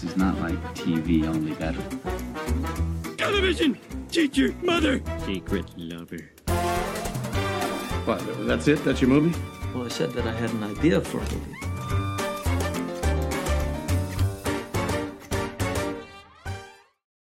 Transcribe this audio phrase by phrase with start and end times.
[0.00, 1.82] This is not like TV, only better.
[3.16, 3.76] Television!
[4.12, 4.54] Teacher!
[4.62, 5.02] Mother!
[5.26, 6.20] Secret lover.
[8.04, 8.84] What, that's it?
[8.84, 9.36] That's your movie?
[9.74, 11.56] Well, I said that I had an idea for a movie.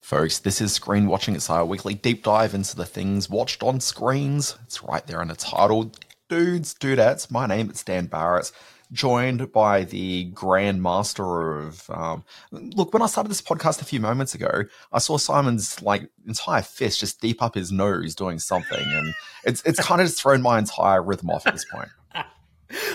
[0.03, 1.33] Folks, this is Screen Watching.
[1.33, 4.59] It's our weekly deep dive into the things watched on screens.
[4.65, 5.91] It's right there in the title.
[6.29, 8.51] Dudes, dudettes, my name is Dan Barrett,
[8.91, 11.89] joined by the Grand Master of.
[11.89, 16.09] Um, look, when I started this podcast a few moments ago, I saw Simon's like
[16.27, 19.13] entire fist just deep up his nose doing something, and
[19.43, 21.89] it's it's kind of just thrown my entire rhythm off at this point.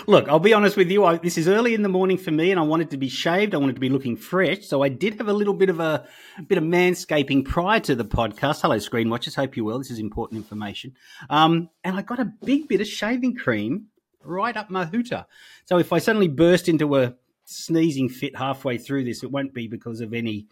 [0.06, 1.04] Look, I'll be honest with you.
[1.04, 3.54] I, this is early in the morning for me, and I wanted to be shaved.
[3.54, 6.06] I wanted to be looking fresh, so I did have a little bit of a,
[6.38, 8.62] a bit of manscaping prior to the podcast.
[8.62, 9.34] Hello, screen watchers.
[9.34, 9.78] Hope you're well.
[9.78, 10.94] This is important information.
[11.28, 13.88] Um, and I got a big bit of shaving cream
[14.26, 15.26] right up my hooter.
[15.64, 19.68] So if I suddenly burst into a sneezing fit halfway through this, it won't be
[19.68, 20.46] because of any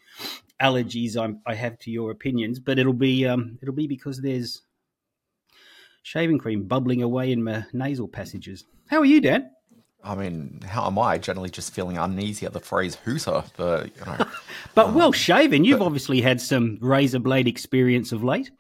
[0.61, 4.63] allergies I'm, i have to your opinions, but it'll be um, it'll be because there's
[6.03, 8.65] shaving cream bubbling away in my nasal passages.
[8.87, 9.51] How are you, Dan?
[10.05, 11.17] I mean, how am I?
[11.17, 14.27] Generally, just feeling uneasy at the phrase "hooter," but you know.
[14.75, 15.65] but well shaven.
[15.65, 18.51] You've but, obviously had some razor blade experience of late.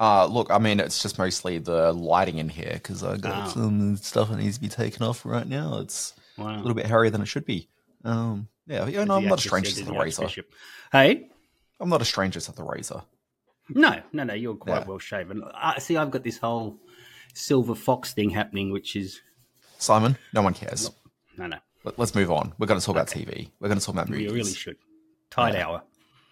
[0.00, 3.50] Uh, look, I mean, it's just mostly the lighting in here because I got oh.
[3.50, 5.78] some stuff that needs to be taken off right now.
[5.80, 6.56] It's wow.
[6.56, 7.68] a little bit hairier than it should be.
[8.02, 10.28] Um, yeah, you know, I'm not a stranger to the razor.
[10.90, 11.28] Hey,
[11.78, 13.02] I'm not a stranger to the razor.
[13.68, 14.86] No, no, no, you're quite yeah.
[14.86, 15.44] well shaven.
[15.44, 16.78] Uh, see, I've got this whole
[17.34, 19.20] silver fox thing happening, which is
[19.76, 20.16] Simon.
[20.32, 20.90] No one cares.
[21.36, 21.58] No, no.
[21.84, 22.54] Let, us move on.
[22.58, 23.22] We're going to talk okay.
[23.22, 23.50] about TV.
[23.60, 24.30] We're going to talk about movies.
[24.30, 24.76] We really should.
[25.30, 25.66] Tight yeah.
[25.66, 25.82] hour.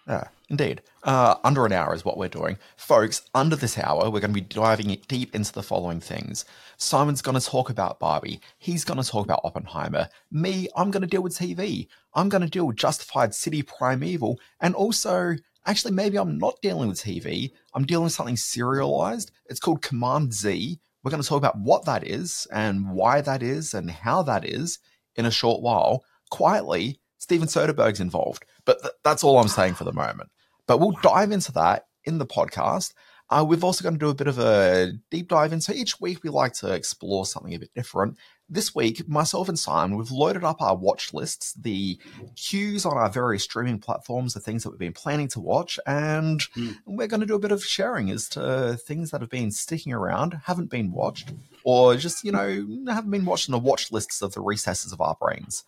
[0.09, 0.81] Yeah, indeed.
[1.03, 2.57] Uh, under an hour is what we're doing.
[2.77, 6.45] Folks, under this hour, we're going to be diving deep into the following things.
[6.77, 8.41] Simon's going to talk about Barbie.
[8.57, 10.09] He's going to talk about Oppenheimer.
[10.31, 11.87] Me, I'm going to deal with TV.
[12.15, 14.39] I'm going to deal with Justified City Primeval.
[14.59, 15.35] And also,
[15.67, 17.51] actually, maybe I'm not dealing with TV.
[17.75, 19.29] I'm dealing with something serialized.
[19.45, 20.79] It's called Command Z.
[21.03, 24.43] We're going to talk about what that is and why that is and how that
[24.43, 24.79] is
[25.15, 26.03] in a short while.
[26.31, 28.45] Quietly, Steven Soderbergh's involved.
[28.69, 30.29] But th- that's all I'm saying for the moment.
[30.67, 32.93] But we'll dive into that in the podcast.
[33.31, 36.23] Uh, we've also going to do a bit of a deep dive into each week.
[36.23, 38.17] We like to explore something a bit different.
[38.47, 41.97] This week, myself and Simon, we've loaded up our watch lists, the
[42.35, 46.41] queues on our various streaming platforms, the things that we've been planning to watch, and
[46.55, 46.75] mm.
[46.85, 49.93] we're going to do a bit of sharing as to things that have been sticking
[49.93, 54.21] around, haven't been watched, or just, you know, haven't been watched in the watch lists
[54.21, 55.63] of the recesses of our brains.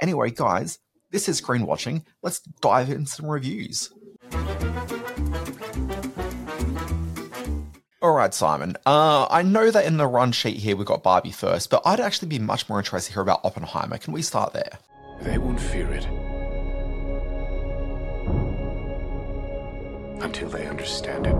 [0.00, 0.78] Anyway, guys,
[1.14, 2.04] this is Screen Watching.
[2.22, 3.90] Let's dive into some reviews.
[8.02, 8.76] All right, Simon.
[8.84, 12.00] Uh, I know that in the run sheet here we've got Barbie first, but I'd
[12.00, 13.96] actually be much more interested to hear about Oppenheimer.
[13.98, 14.78] Can we start there?
[15.22, 16.04] They won't fear it
[20.20, 21.34] until they understand it.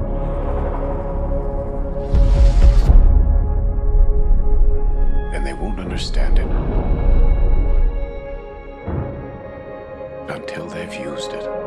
[5.35, 6.94] And they won't understand it
[10.29, 11.65] until they've used it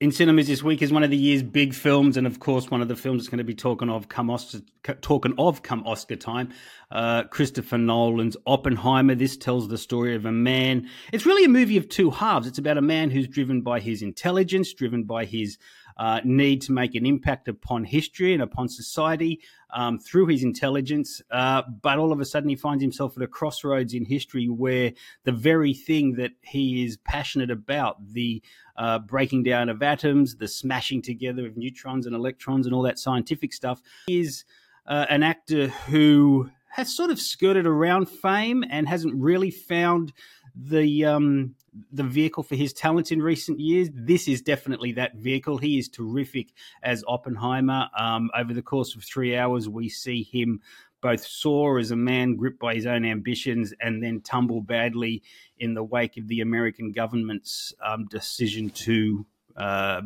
[0.00, 2.80] in cinemas this week is one of the year's big films, and of course, one
[2.80, 4.60] of the films that's going to be talking of come Oscar,
[5.00, 6.50] talking of come Oscar time.
[6.92, 9.16] Uh, Christopher Nolan's Oppenheimer.
[9.16, 10.88] This tells the story of a man.
[11.12, 12.46] It's really a movie of two halves.
[12.46, 15.58] It's about a man who's driven by his intelligence, driven by his
[15.98, 21.20] uh, need to make an impact upon history and upon society um, through his intelligence.
[21.30, 24.92] Uh, but all of a sudden, he finds himself at a crossroads in history where
[25.24, 28.42] the very thing that he is passionate about, the
[28.76, 32.98] uh, breaking down of atoms, the smashing together of neutrons and electrons, and all that
[32.98, 34.44] scientific stuff, is
[34.86, 40.12] uh, an actor who has sort of skirted around fame and hasn't really found
[40.54, 41.54] the um,
[41.92, 43.88] the vehicle for his talents in recent years.
[43.92, 45.58] This is definitely that vehicle.
[45.58, 46.52] He is terrific
[46.82, 47.88] as Oppenheimer.
[47.98, 50.60] Um, over the course of three hours, we see him
[51.00, 55.22] both soar as a man gripped by his own ambitions and then tumble badly
[55.58, 59.24] in the wake of the American government's um, decision to
[59.56, 60.00] uh,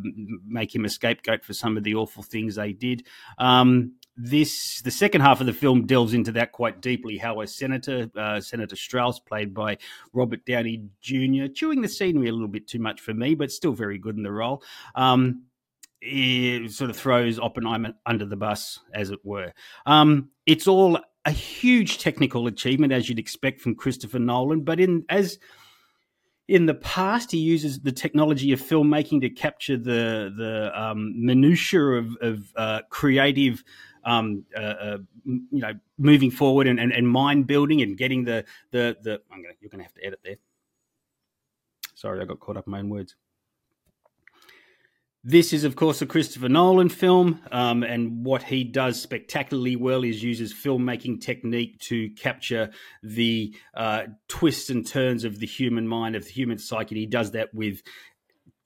[0.46, 3.06] make him a scapegoat for some of the awful things they did.
[3.38, 7.17] Um, this the second half of the film delves into that quite deeply.
[7.17, 9.79] How a senator, uh, Senator Strauss, played by
[10.12, 13.73] Robert Downey Jr., chewing the scenery a little bit too much for me, but still
[13.73, 14.62] very good in the role.
[14.94, 15.44] Um,
[16.00, 19.53] it sort of throws Oppenheimer under the bus, as it were.
[19.87, 25.05] Um, it's all a huge technical achievement, as you'd expect from Christopher Nolan, but in
[25.08, 25.38] as
[26.49, 31.81] in the past, he uses the technology of filmmaking to capture the the um, minutia
[31.81, 33.62] of, of uh, creative,
[34.04, 38.44] um, uh, uh, you know, moving forward and, and, and, mind building and getting the
[38.70, 39.20] the the.
[39.31, 40.37] I'm gonna, you're going to have to edit there
[42.02, 43.14] Sorry, I got caught up in my own words.
[45.22, 50.02] This is, of course, a Christopher Nolan film, um, and what he does spectacularly well
[50.02, 52.72] is uses filmmaking technique to capture
[53.05, 56.96] the uh, twists and turns of the human mind, of the human psyche.
[56.96, 57.82] And he does that with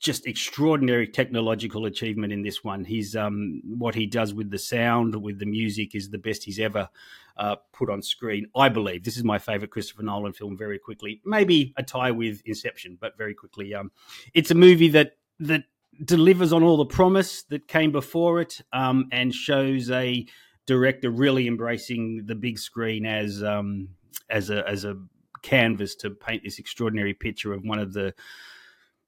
[0.07, 2.85] just extraordinary technological achievement in this one.
[2.85, 6.61] He's um, what he does with the sound, with the music, is the best he's
[6.61, 6.89] ever
[7.37, 8.47] uh, put on screen.
[8.55, 10.57] I believe this is my favorite Christopher Nolan film.
[10.57, 13.91] Very quickly, maybe a tie with Inception, but very quickly, um,
[14.33, 15.65] it's a movie that that
[16.05, 20.25] delivers on all the promise that came before it um, and shows a
[20.67, 23.89] director really embracing the big screen as um,
[24.31, 24.97] as a as a
[25.43, 28.15] canvas to paint this extraordinary picture of one of the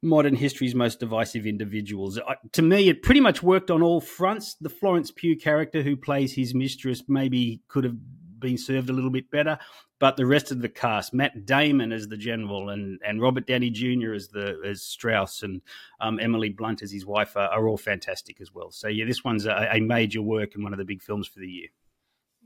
[0.03, 2.19] modern history's most divisive individuals.
[2.19, 4.55] Uh, to me, it pretty much worked on all fronts.
[4.61, 7.97] The Florence Pugh character who plays his mistress maybe could have
[8.39, 9.59] been served a little bit better.
[10.01, 13.71] But the rest of the cast, Matt Damon as the general, and, and Robert Downey
[13.71, 14.13] Jr.
[14.13, 15.61] as the as Strauss, and
[16.01, 18.71] um, Emily Blunt as his wife, are, are, all fantastic as well.
[18.71, 21.41] So yeah, this one's a, a major work and one of the big films for
[21.41, 21.69] the year.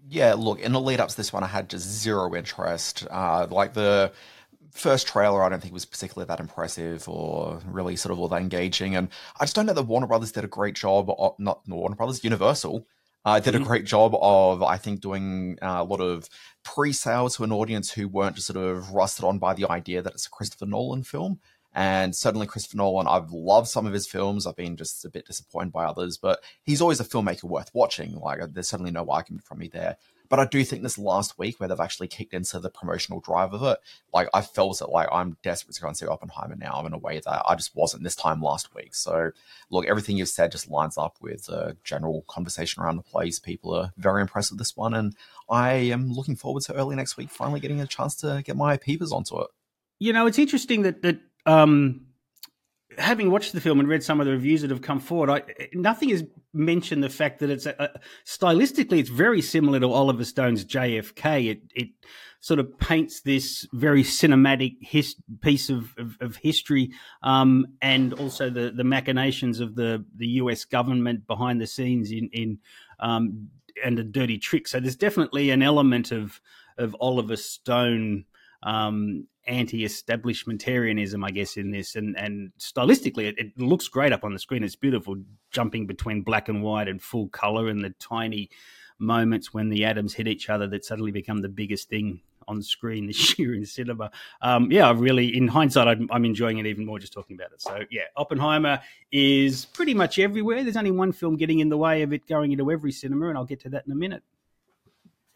[0.08, 3.06] Yeah, look, in the lead up to this one, I had just zero interest.
[3.10, 4.12] Uh, like the
[4.73, 8.41] first trailer, I don't think was particularly that impressive or really sort of all that
[8.41, 8.97] engaging.
[8.97, 9.09] And
[9.39, 11.11] I just don't know that Warner Brothers did a great job.
[11.11, 12.87] Of, not Warner Brothers, Universal
[13.25, 13.67] uh, did a mm-hmm.
[13.67, 16.29] great job of, I think, doing uh, a lot of
[16.65, 20.15] pre-sale to an audience who weren't just sort of rusted on by the idea that
[20.15, 21.41] it's a Christopher Nolan film.
[21.75, 24.47] And certainly Christopher Nolan, I've loved some of his films.
[24.47, 28.17] I've been just a bit disappointed by others, but he's always a filmmaker worth watching.
[28.17, 29.97] Like, there's certainly no argument from me there.
[30.32, 33.52] But I do think this last week, where they've actually kicked into the promotional drive
[33.52, 33.79] of it,
[34.14, 36.94] like I felt it like I'm desperate to go and see Oppenheimer now I'm in
[36.94, 38.94] a way that I just wasn't this time last week.
[38.94, 39.32] So,
[39.69, 43.38] look, everything you've said just lines up with the general conversation around the place.
[43.38, 45.14] People are very impressed with this one, and
[45.50, 48.78] I am looking forward to early next week finally getting a chance to get my
[48.78, 49.49] peepers onto it.
[49.99, 52.06] You know, it's interesting that that um,
[52.96, 55.69] having watched the film and read some of the reviews that have come forward, I,
[55.75, 57.88] nothing has mentioned the fact that it's a, a,
[58.26, 61.50] stylistically it's very similar to Oliver Stone's JFK.
[61.50, 61.88] It it
[62.40, 66.90] sort of paints this very cinematic his, piece of, of, of history,
[67.22, 70.64] um, and also the the machinations of the the U.S.
[70.64, 72.58] government behind the scenes in in
[73.00, 73.49] um,
[73.84, 74.72] and the dirty tricks.
[74.72, 76.40] So there's definitely an element of
[76.78, 78.25] of Oliver Stone
[78.62, 84.33] um, anti-establishmentarianism, I guess, in this, and and stylistically, it, it, looks great up on
[84.33, 84.62] the screen.
[84.62, 85.17] It's beautiful,
[85.50, 88.50] jumping between black and white and full color, and the tiny
[88.99, 93.06] moments when the atoms hit each other that suddenly become the biggest thing on screen
[93.09, 94.11] this year in cinema.
[94.41, 97.53] Um, yeah, I really, in hindsight, I'm, I'm, enjoying it even more just talking about
[97.53, 97.61] it.
[97.61, 98.81] So yeah, Oppenheimer
[99.11, 100.62] is pretty much everywhere.
[100.62, 103.38] There's only one film getting in the way of it going into every cinema, and
[103.38, 104.23] I'll get to that in a minute.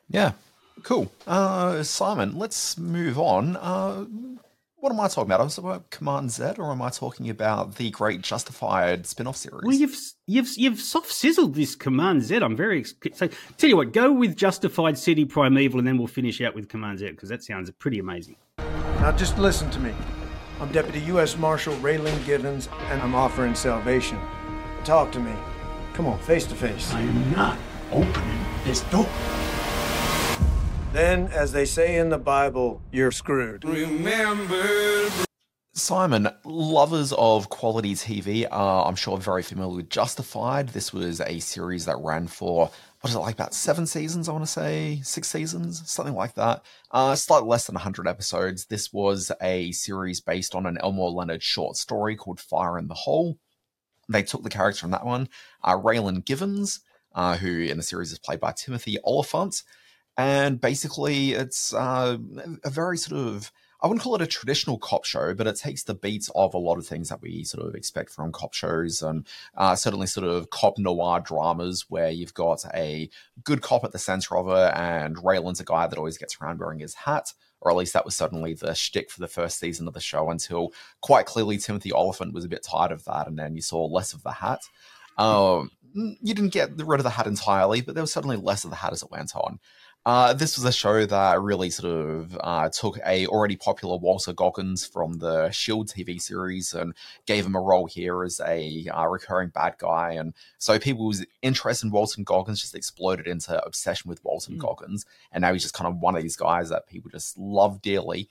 [0.08, 0.32] Yeah,
[0.82, 1.10] Cool.
[1.26, 3.56] Uh, Simon, let's move on.
[3.56, 4.04] Uh,
[4.78, 5.40] what am I talking about?
[5.40, 9.62] I was about Command Z, or am I talking about the great Justified spin-off series?
[9.64, 9.96] Well, you've
[10.26, 12.36] you've you've soft sizzled this Command Z.
[12.36, 13.28] I'm very so.
[13.56, 17.00] Tell you what, go with Justified City Primeval, and then we'll finish out with Command
[17.00, 18.36] Z because that sounds pretty amazing.
[18.58, 19.92] Now, just listen to me.
[20.60, 21.36] I'm Deputy U.S.
[21.36, 24.18] Marshal Raylan Givens, and I'm offering salvation.
[24.84, 25.32] Talk to me.
[25.94, 26.92] Come on, face to face.
[26.92, 27.58] I am not
[27.90, 29.08] opening this door.
[30.96, 33.66] Then, as they say in the Bible, you're screwed.
[33.66, 35.10] Remember.
[35.74, 40.70] Simon, lovers of quality TV are, I'm sure, very familiar with Justified.
[40.70, 42.70] This was a series that ran for,
[43.02, 45.02] what is it, like about seven seasons, I want to say?
[45.04, 45.82] Six seasons?
[45.84, 46.64] Something like that.
[46.90, 48.64] Uh, slightly less than 100 episodes.
[48.64, 52.94] This was a series based on an Elmore Leonard short story called Fire in the
[52.94, 53.36] Hole.
[54.08, 55.28] They took the character from that one,
[55.62, 56.80] uh, Raylan Givens,
[57.14, 59.62] uh, who in the series is played by Timothy Olyphant
[60.16, 62.16] and basically it's uh,
[62.64, 65.82] a very sort of I wouldn't call it a traditional cop show, but it takes
[65.82, 69.02] the beats of a lot of things that we sort of expect from cop shows,
[69.02, 73.10] and uh, certainly sort of cop noir dramas where you've got a
[73.44, 76.58] good cop at the center of it, and Raylan's a guy that always gets around
[76.58, 79.86] wearing his hat, or at least that was certainly the shtick for the first season
[79.86, 80.30] of the show.
[80.30, 83.84] Until quite clearly Timothy Olyphant was a bit tired of that, and then you saw
[83.84, 84.62] less of the hat.
[85.18, 88.70] Um, you didn't get rid of the hat entirely, but there was certainly less of
[88.70, 89.60] the hat as it went on.
[90.06, 94.36] Uh, this was a show that really sort of uh, took a already popular Walton
[94.36, 96.94] Goggins from the Shield TV series and
[97.26, 101.82] gave him a role here as a uh, recurring bad guy, and so people's interest
[101.82, 104.58] in Walton Goggins just exploded into obsession with Walton mm.
[104.60, 107.82] Goggins, and now he's just kind of one of these guys that people just love
[107.82, 108.28] dearly.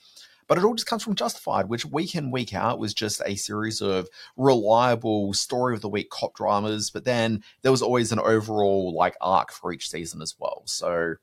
[0.48, 3.36] But it all just comes from Justified, which week in, week out was just a
[3.36, 6.90] series of reliable story of the week cop dramas.
[6.90, 10.62] But then there was always an overall like arc for each season as well.
[10.66, 11.16] So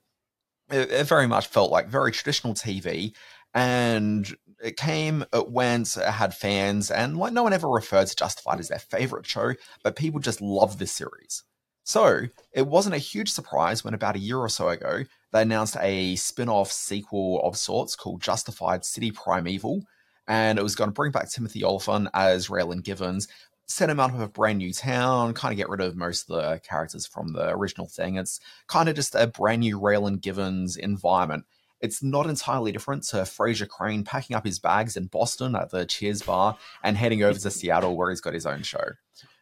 [0.72, 3.14] it, it very much felt like very traditional TV.
[3.54, 8.16] And It came, it went, it had fans, and like no one ever referred to
[8.16, 11.42] Justified as their favorite show, but people just loved this series.
[11.84, 15.02] So it wasn't a huge surprise when about a year or so ago
[15.32, 19.82] they announced a spin-off sequel of sorts called Justified City Primeval,
[20.28, 23.26] and it was going to bring back Timothy Olyphant as Raylan Givens,
[23.66, 26.36] set him out of a brand new town, kind of get rid of most of
[26.36, 28.16] the characters from the original thing.
[28.16, 31.44] It's kind of just a brand new Raylan Givens environment.
[31.80, 35.84] It's not entirely different to Frasier Crane packing up his bags in Boston at the
[35.84, 38.84] Cheers bar and heading over to Seattle where he's got his own show.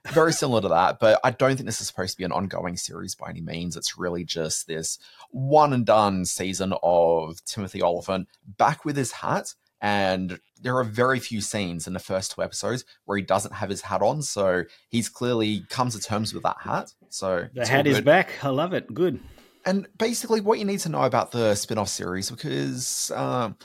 [0.09, 2.79] Very similar to that, but I don't think this is supposed to be an ongoing
[2.79, 3.77] series by any means.
[3.77, 4.99] It's really just this
[5.31, 11.19] one and done season of Timothy Olyphant back with his hat and there are very
[11.19, 14.65] few scenes in the first two episodes where he doesn't have his hat on, so
[14.89, 16.93] he's clearly comes to terms with that hat.
[17.09, 18.33] So the hat is back.
[18.43, 18.93] I love it.
[18.93, 19.21] Good.
[19.65, 23.57] And basically, what you need to know about the spin-off series, because um,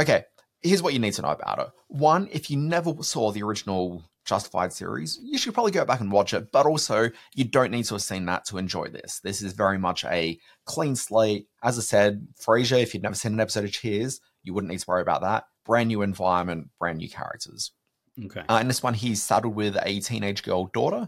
[0.00, 0.24] okay,
[0.62, 1.68] here's what you need to know about it.
[1.88, 6.12] One, if you never saw the original Justified series, you should probably go back and
[6.12, 6.52] watch it.
[6.52, 9.20] But also, you don't need to have seen that to enjoy this.
[9.20, 11.46] This is very much a clean slate.
[11.62, 14.80] As I said, Frasier, if you'd never seen an episode of Cheers, you wouldn't need
[14.80, 17.70] to worry about that brand new environment, brand new characters.
[18.24, 18.42] Okay.
[18.48, 21.06] Uh, in this one, he's saddled with a teenage girl daughter.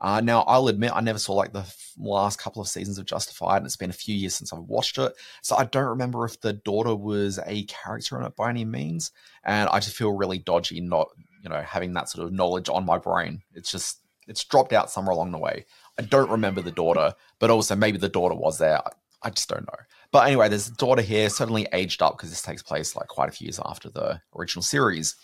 [0.00, 3.04] Uh, now, I'll admit, I never saw like the f- last couple of seasons of
[3.04, 5.12] Justified, and it's been a few years since I've watched it.
[5.42, 9.12] So I don't remember if the daughter was a character in it by any means.
[9.44, 11.08] And I just feel really dodgy not,
[11.42, 13.42] you know, having that sort of knowledge on my brain.
[13.54, 15.66] It's just, it's dropped out somewhere along the way.
[15.98, 18.78] I don't remember the daughter, but also maybe the daughter was there.
[18.78, 18.90] I,
[19.22, 19.78] I just don't know.
[20.10, 23.28] But anyway, there's a daughter here, certainly aged up because this takes place like quite
[23.28, 25.16] a few years after the original series.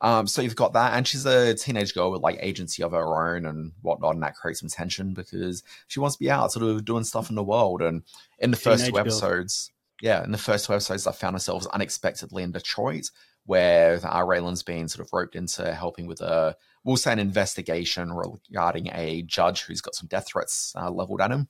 [0.00, 3.34] Um, so you've got that, and she's a teenage girl with like agency of her
[3.34, 6.66] own and whatnot, and that creates some tension because she wants to be out, sort
[6.66, 7.80] of doing stuff in the world.
[7.80, 8.02] And
[8.38, 9.00] in the first Teenage two girl.
[9.00, 13.10] episodes, yeah, in the first two episodes, I found ourselves unexpectedly in Detroit,
[13.46, 16.54] where uh, Raylan's been sort of roped into helping with a,
[16.84, 21.30] we'll say, an investigation regarding a judge who's got some death threats uh, leveled at
[21.30, 21.48] him.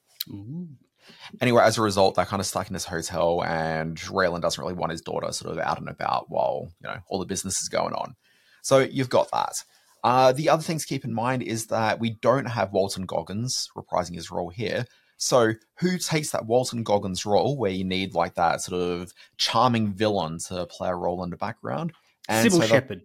[1.40, 4.74] Anyway, as a result, they're kind of stuck in this hotel, and Raylan doesn't really
[4.74, 7.68] want his daughter sort of out and about while you know all the business is
[7.68, 8.14] going on.
[8.62, 9.62] So you've got that.
[10.02, 13.70] Uh, the other thing to keep in mind is that we don't have Walton Goggins
[13.76, 14.84] reprising his role here.
[15.16, 19.94] So who takes that Walton Goggins role where you need like that sort of charming
[19.94, 21.92] villain to play a role in the background?
[22.30, 23.02] Sybil the- Shepherd.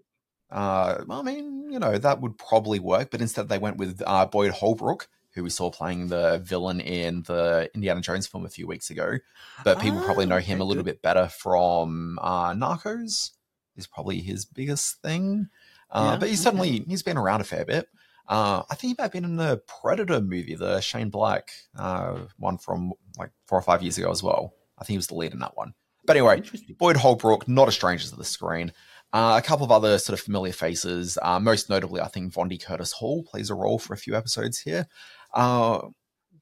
[0.51, 4.25] uh, I mean, you know, that would probably work, but instead they went with uh,
[4.25, 5.07] Boyd Holbrook,
[5.39, 9.17] who we saw playing the villain in the Indiana Jones film a few weeks ago.
[9.63, 13.31] But people probably know him a little bit better from uh, Narcos.
[13.75, 15.47] Is probably his biggest thing.
[15.89, 17.87] Uh, Yeah, but he's certainly he's been around a fair bit.
[18.27, 22.19] Uh, I think he might have been in the Predator movie, the Shane Black uh,
[22.37, 24.53] one from like four or five years ago as well.
[24.77, 25.73] I think he was the lead in that one.
[26.05, 26.43] But anyway,
[26.77, 28.73] Boyd Holbrook, not a stranger to the screen.
[29.11, 31.17] Uh, a couple of other sort of familiar faces.
[31.21, 34.59] Uh, most notably, I think Vondie Curtis Hall plays a role for a few episodes
[34.59, 34.87] here.
[35.33, 35.89] Uh,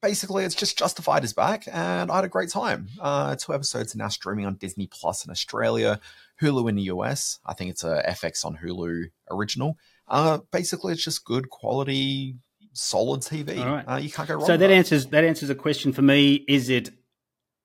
[0.01, 2.87] basically, it's just Justified is back, and I had a great time.
[2.99, 5.99] Uh, two episodes are now streaming on Disney Plus in Australia,
[6.41, 7.39] Hulu in the US.
[7.45, 9.77] I think it's a FX on Hulu original.
[10.07, 12.35] Uh, basically, it's just good quality,
[12.73, 13.63] solid TV.
[13.63, 13.83] Right.
[13.87, 14.45] Uh, you can't go wrong.
[14.45, 16.45] So that answers that answers a question for me.
[16.47, 16.91] Is it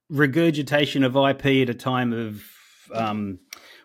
[0.09, 2.43] regurgitation of IP at a time of
[2.95, 3.39] um,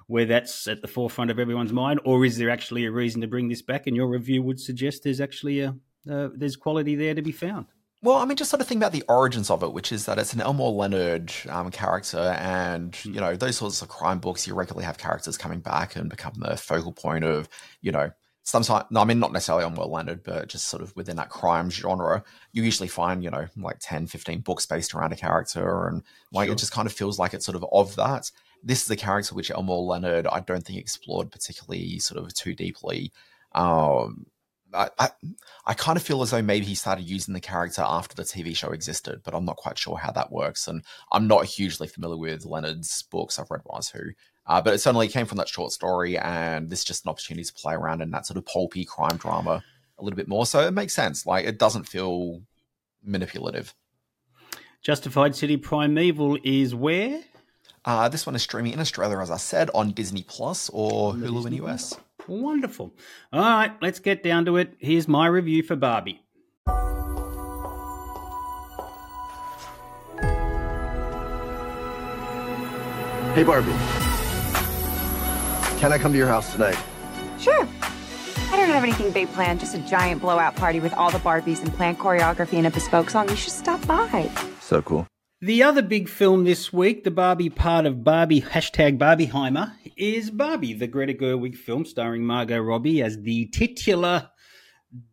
[0.08, 3.28] where that's at the forefront of everyone's mind, or is there actually a reason to
[3.28, 3.88] bring this back?
[3.88, 5.76] And your review would suggest there's actually a
[6.10, 7.68] uh, there's quality there to be found.
[8.04, 10.20] Well, I mean, just sort of think about the origins of it, which is that
[10.20, 14.46] it's an Elmore Leonard um, character, and you know those sorts of crime books.
[14.46, 17.50] You regularly have characters coming back and become the focal point of,
[17.82, 18.12] you know,
[18.44, 18.86] sometimes.
[18.96, 22.24] I mean, not necessarily Elmore Leonard, but just sort of within that crime genre.
[22.52, 26.52] You usually find, you know, like 10, 15 books based around a character, and like
[26.52, 28.32] it just kind of feels like it's sort of of that.
[28.62, 32.54] This is a character which Elmore Leonard, I don't think explored particularly sort of too
[32.54, 33.12] deeply.
[33.56, 34.28] Um,
[34.78, 35.10] I, I,
[35.66, 38.56] I kind of feel as though maybe he started using the character after the TV
[38.56, 40.68] show existed, but I'm not quite sure how that works.
[40.68, 43.40] And I'm not hugely familiar with Leonard's books.
[43.40, 44.12] I've read or two.
[44.46, 47.44] Uh, but it certainly came from that short story, and this is just an opportunity
[47.44, 49.62] to play around in that sort of pulpy crime drama
[50.00, 50.46] a little bit more.
[50.46, 51.26] So it makes sense.
[51.26, 52.42] Like, it doesn't feel
[53.04, 53.74] manipulative.
[54.82, 57.22] Justified City Primeval is where?
[57.84, 61.46] Uh, this one is streaming in Australia, as I said, on Disney Plus or Hulu
[61.48, 61.98] in the US.
[62.28, 62.94] Wonderful.
[63.32, 64.76] All right, let's get down to it.
[64.80, 66.22] Here's my review for Barbie.
[73.34, 73.72] Hey, Barbie.
[75.80, 76.78] Can I come to your house tonight?
[77.40, 77.68] Sure.
[78.50, 81.62] I don't have anything big planned, just a giant blowout party with all the Barbies
[81.62, 83.30] and planned choreography and a bespoke song.
[83.30, 84.32] You should stop by.
[84.60, 85.06] So cool.
[85.40, 90.74] The other big film this week, the Barbie part of Barbie, hashtag Barbieheimer, is Barbie,
[90.74, 94.32] the Greta Gerwig film starring Margot Robbie as the titular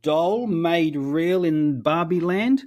[0.01, 2.63] doll made real in Barbie Land.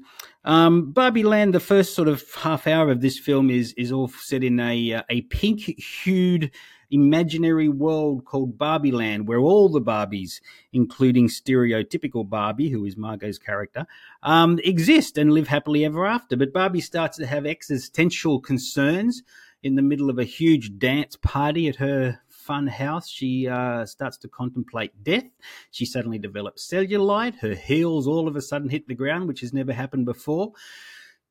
[0.45, 4.07] Um, Barbie Land, the first sort of half hour of this film is is all
[4.07, 6.51] set in a uh, a pink hued
[6.91, 10.41] imaginary world called Barbie Land, where all the Barbies,
[10.73, 13.85] including stereotypical Barbie, who is Margot's character,
[14.23, 16.35] um, exist and live happily ever after.
[16.35, 19.23] But Barbie starts to have existential concerns
[19.63, 23.09] in the middle of a huge dance party at her fun house.
[23.09, 25.25] She uh, starts to contemplate death.
[25.71, 27.39] She suddenly develops cellulite.
[27.39, 30.53] Her heels all of a sudden hit the ground, which has never happened before.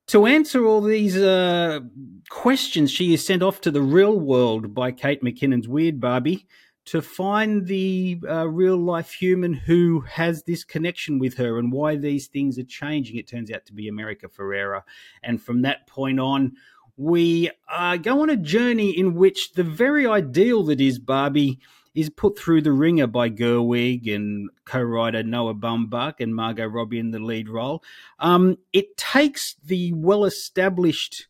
[0.08, 1.80] To answer all these uh,
[2.28, 6.46] questions, she is sent off to the real world by Kate McKinnon's Weird Barbie
[6.84, 11.96] to find the uh, real life human who has this connection with her and why
[11.96, 13.16] these things are changing.
[13.16, 14.82] It turns out to be America Ferrera.
[15.25, 16.52] And from that point on,
[16.96, 21.58] we uh, go on a journey in which the very ideal that is Barbie
[21.96, 27.10] is put through the wringer by Gerwig and co-writer Noah Baumbach and Margot Robbie in
[27.10, 27.82] the lead role.
[28.20, 31.26] Um, it takes the well-established,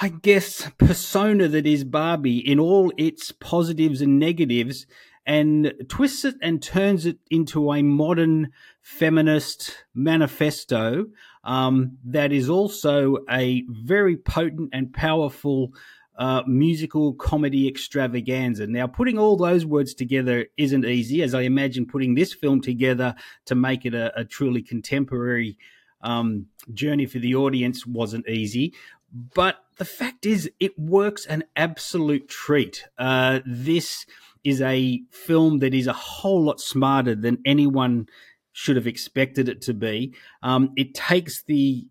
[0.00, 4.86] I guess, persona that is Barbie in all its positives and negatives
[5.26, 11.06] and twists it and turns it into a modern feminist manifesto
[11.44, 15.72] um, that is also a very potent and powerful
[16.18, 18.66] uh, musical comedy extravaganza.
[18.66, 23.14] Now, putting all those words together isn't easy, as I imagine putting this film together
[23.46, 25.56] to make it a, a truly contemporary
[26.02, 28.74] um, journey for the audience wasn't easy.
[29.12, 32.84] But the fact is, it works an absolute treat.
[32.98, 34.04] Uh, this
[34.42, 38.08] is a film that is a whole lot smarter than anyone
[38.52, 40.14] should have expected it to be.
[40.42, 41.86] Um, it takes the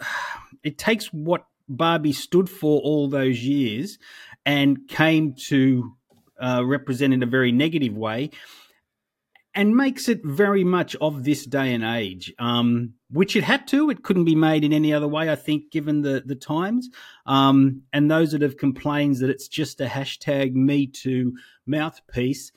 [0.62, 3.98] it takes what Barbie stood for all those years
[4.44, 5.96] and came to
[6.40, 8.30] uh, represent in a very negative way
[9.54, 13.90] and makes it very much of this day and age, um, which it had to.
[13.90, 16.88] It couldn't be made in any other way, I think, given the the times.
[17.26, 22.52] Um, and those that have complained that it's just a hashtag Me Too mouthpiece,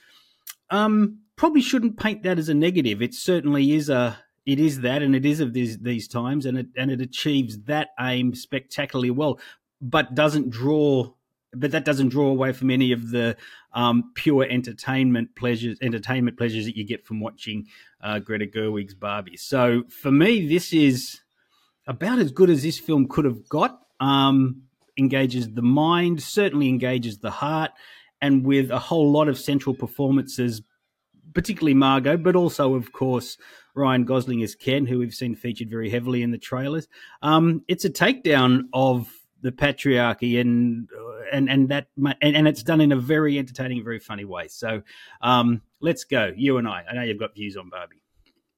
[0.70, 3.02] um, probably shouldn't paint that as a negative.
[3.02, 6.58] It certainly is a it is that, and it is of these these times, and
[6.58, 9.40] it and it achieves that aim spectacularly well,
[9.82, 11.12] but doesn't draw
[11.56, 13.38] but that doesn't draw away from any of the
[13.74, 17.68] um, pure entertainment pleasures, entertainment pleasures that you get from watching
[18.02, 19.38] uh, Greta Gerwig's Barbie.
[19.38, 21.22] So for me, this is
[21.88, 23.80] about as good as this film could have got.
[24.00, 24.64] Um,
[24.98, 27.72] engages the mind, certainly engages the heart,
[28.22, 30.62] and with a whole lot of central performances,
[31.34, 33.38] particularly Margot, but also, of course,
[33.76, 36.88] Ryan Gosling as Ken, who we've seen featured very heavily in the trailers.
[37.22, 39.12] Um, it's a takedown of
[39.42, 40.90] the patriarchy and
[41.32, 44.48] and and that and, and, it's done in a very entertaining, very funny way.
[44.48, 44.82] So
[45.22, 46.84] um, let's go, you and I.
[46.90, 48.02] I know you've got views on Barbie.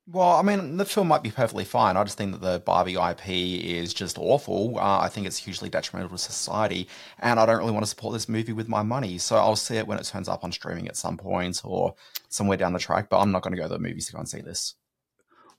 [0.10, 1.97] Well, I mean, the film might be perfectly fine.
[1.97, 4.80] I just think that the Barbie IP is just awful.
[4.80, 6.88] Uh, I think it's hugely detrimental to society,
[7.19, 9.17] and I don't really want to support this movie with my money.
[9.17, 11.95] So I'll see it when it turns up on streaming at some point or
[12.30, 13.10] somewhere down the track.
[13.10, 14.75] But I'm not going to go to the movies to go and see this.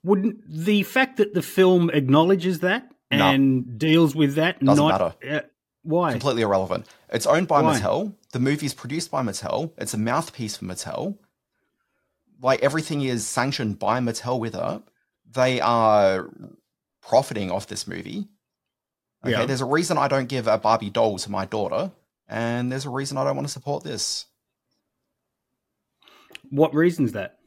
[0.03, 3.73] Wouldn't the fact that the film acknowledges that and no.
[3.77, 5.37] deals with that doesn't not, matter?
[5.37, 5.47] Uh,
[5.83, 6.11] why?
[6.11, 6.85] Completely irrelevant.
[7.11, 7.79] It's owned by Why?
[7.79, 8.13] Mattel.
[8.31, 9.71] The movie is produced by Mattel.
[9.77, 11.17] It's a mouthpiece for Mattel.
[12.41, 14.81] Like everything is sanctioned by Mattel with it.
[15.31, 16.29] They are
[17.01, 18.27] profiting off this movie.
[19.23, 19.45] Okay, Yeah.
[19.45, 21.91] there's a reason I don't give a Barbie doll to my daughter,
[22.27, 24.25] and there's a reason I don't want to support this.
[26.49, 27.38] What reason's that?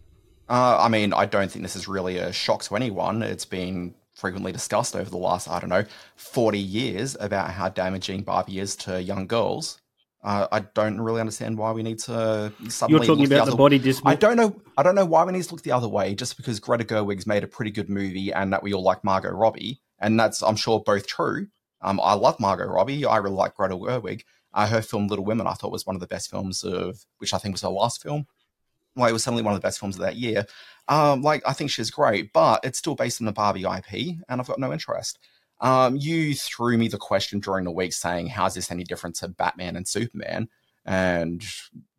[0.52, 3.22] Uh, I mean, I don't think this is really a shock to anyone.
[3.22, 5.86] It's been frequently discussed over the last, I don't know,
[6.16, 9.80] 40 years about how damaging Barbie is to young girls.
[10.22, 13.06] Uh, I don't really understand why we need to suddenly.
[13.06, 14.02] You're talking about the, other- body dysmorphia.
[14.04, 14.60] I don't know.
[14.76, 17.26] I don't know why we need to look the other way just because Greta Gerwig's
[17.26, 20.56] made a pretty good movie and that we all like Margot Robbie, and that's I'm
[20.56, 21.48] sure both true.
[21.80, 23.06] Um, I love Margot Robbie.
[23.06, 24.20] I really like Greta Gerwig.
[24.52, 27.32] Uh, her film Little Women I thought was one of the best films of which
[27.32, 28.26] I think was her last film.
[28.96, 30.46] Like it was certainly one of the best films of that year.
[30.88, 34.40] Um, like I think she's great, but it's still based on the Barbie IP, and
[34.40, 35.18] I've got no interest.
[35.60, 39.28] Um, you threw me the question during the week saying, "How's this any different to
[39.28, 40.48] Batman and Superman?"
[40.84, 41.42] And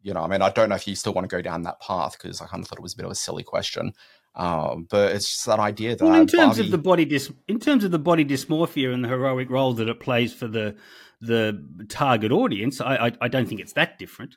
[0.01, 1.79] you know, I mean, I don't know if you still want to go down that
[1.79, 3.93] path because I kind of thought it was a bit of a silly question.
[4.35, 7.33] Um, but it's just that idea that Well, in terms Barbie- of the body dys,
[7.47, 10.75] in terms of the body dysmorphia and the heroic role that it plays for the
[11.21, 14.35] the target audience, I I, I don't think it's that different.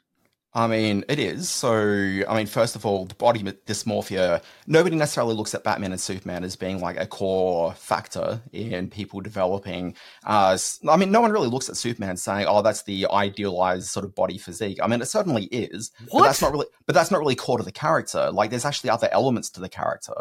[0.57, 1.51] I mean, it is.
[1.51, 6.01] So, I mean, first of all, the body dysmorphia, nobody necessarily looks at Batman and
[6.01, 9.95] Superman as being like a core factor in people developing.
[10.25, 10.57] Uh,
[10.89, 14.15] I mean, no one really looks at Superman saying, oh, that's the idealized sort of
[14.15, 14.79] body physique.
[14.83, 15.93] I mean, it certainly is.
[16.09, 16.21] What?
[16.21, 18.31] But that's not really, but that's not really core to the character.
[18.31, 20.15] Like, there's actually other elements to the character.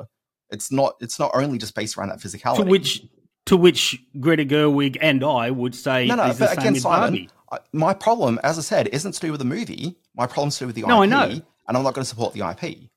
[0.49, 2.57] It's not, it's not only just based around that physicality.
[2.57, 3.03] To which,
[3.45, 6.81] to which Greta Gerwig and I would say no, no, is the same again, with
[6.81, 7.29] Simon, Barbie.
[7.55, 9.95] I- my problem, as I said, isn't to do with the movie.
[10.15, 11.09] My problem's to do with the No, I IP.
[11.09, 11.41] know.
[11.67, 12.89] And I'm not going to support the IP.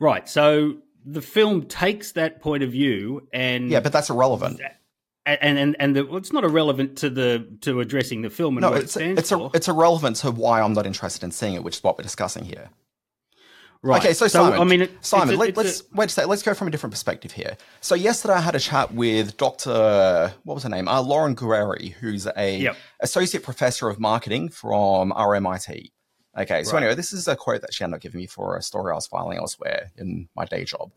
[0.00, 0.28] Right.
[0.28, 4.60] So the film takes that point of view and Yeah, but that's irrelevant.
[5.26, 8.62] and and and the, well, it's not irrelevant to the to addressing the film and
[8.62, 9.50] No, what it's it stands it's for.
[9.52, 12.02] a, it's irrelevant to why I'm not interested in seeing it, which is what we're
[12.04, 12.70] discussing here.
[13.82, 14.02] Right.
[14.02, 16.08] Okay, so Simon, I mean, it, Simon, it's a- let, it's a- us wait a
[16.08, 16.30] second.
[16.30, 17.56] Let's go from a different perspective here.
[17.80, 20.88] So yesterday I had a chat with Doctor, what was her name?
[20.88, 22.76] Uh, Lauren Gurrieri, who's a Yep.
[23.00, 25.92] associate professor of marketing from RMIT.
[26.36, 26.82] Okay, so Right.
[26.82, 28.94] anyway, this is a quote that she ended up giving me for a story I
[28.96, 30.90] was filing elsewhere in my day job.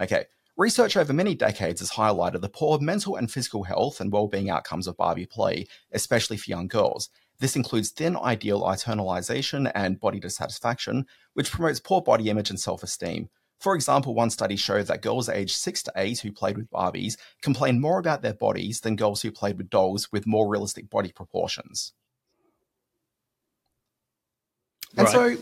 [0.00, 0.26] Okay.
[0.56, 4.86] Research over many decades has highlighted the poor mental and physical health and well-being outcomes
[4.88, 7.10] of Barbie play, especially for young girls.
[7.40, 13.28] This includes thin ideal internalization and body dissatisfaction, which promotes poor body image and self-esteem.
[13.60, 17.16] For example, one study showed that girls aged 6 to 8 who played with Barbies
[17.42, 21.12] complained more about their bodies than girls who played with dolls with more realistic body
[21.12, 21.92] proportions.
[24.96, 25.12] And Right.
[25.12, 25.36] so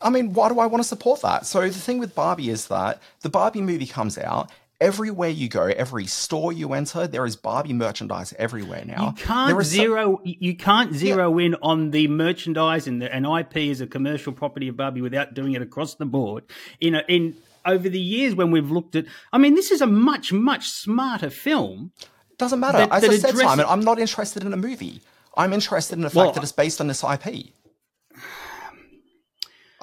[0.00, 1.46] I mean, why do I want to support that?
[1.46, 4.50] So the thing with Barbie is that the Barbie movie comes out.
[4.84, 9.14] Everywhere you go, every store you enter, there is Barbie merchandise everywhere now.
[9.16, 10.20] You can't There is so- zero.
[10.24, 14.76] you can't zero in on the merchandise and the IP as a commercial property of
[14.76, 16.44] Barbie without doing it across the board.
[16.80, 19.86] In a, in over the years when we've looked at, I mean, this is a
[19.86, 21.92] much much smarter film.
[22.36, 22.78] doesn't matter.
[22.78, 25.00] that- As that I said, addresses- Simon, I'm not interested in a movie.
[25.34, 27.54] I'm interested in the fact Well, that it's based on this IP.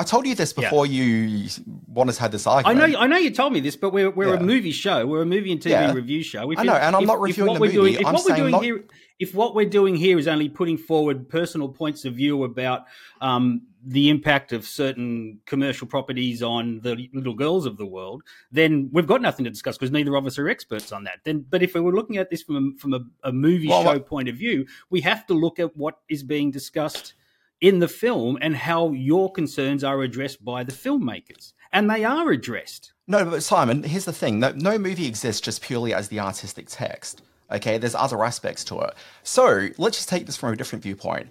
[0.01, 0.63] I told you this Yeah.
[0.67, 1.47] before you
[1.87, 4.33] wanted to have this I know, I know you told me this, but we're we're
[4.33, 4.39] Yeah.
[4.39, 5.05] a movie show.
[5.05, 5.93] We're a movie and TV Yeah.
[5.93, 6.49] review show.
[6.51, 7.77] If I know, and I'm if- not reviewing what the we're movie.
[7.77, 8.83] Doing, if I'm what we're doing not- here,
[9.19, 12.85] if what we're doing here is only putting forward personal points of view about
[13.21, 18.89] um, the impact of certain commercial properties on the little girls of the world, then
[18.91, 21.19] we've got nothing to discuss because neither of us are experts on that.
[21.25, 23.83] Then, but if we were looking at this from a, from a, a movie Well,
[23.83, 27.13] show what- point of view, we have to look at what is being discussed
[27.61, 32.31] in the film and how your concerns are addressed by the filmmakers, and they are
[32.31, 32.93] addressed.
[33.07, 36.67] No, but Simon, here's the thing: no, no movie exists just purely as the artistic
[36.69, 37.21] text.
[37.51, 38.93] Okay, there's other aspects to it.
[39.23, 41.27] So let's just take this from a different viewpoint.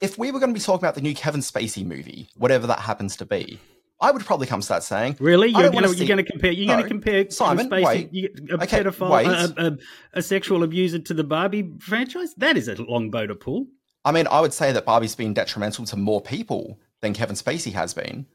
[0.00, 2.78] If we were going to be talking about the new Kevin Spacey movie, whatever that
[2.78, 3.58] happens to be,
[4.00, 6.68] I would probably come to that saying, Really, you're going to see- to compare you're
[6.68, 6.74] No.
[6.74, 8.12] going to compare Simon, Kevin Spacey, wait.
[8.14, 9.76] you, a Okay, pedophile, a, a,
[10.14, 12.32] a sexual abuser to the Barbie franchise?
[12.38, 13.66] That is a long bow to pull.
[14.04, 17.72] I mean, I would say that Barbie's been detrimental to more people than Kevin Spacey
[17.72, 18.26] has been.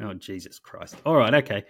[0.00, 0.96] Oh Jesus Christ!
[1.04, 1.64] All right, okay.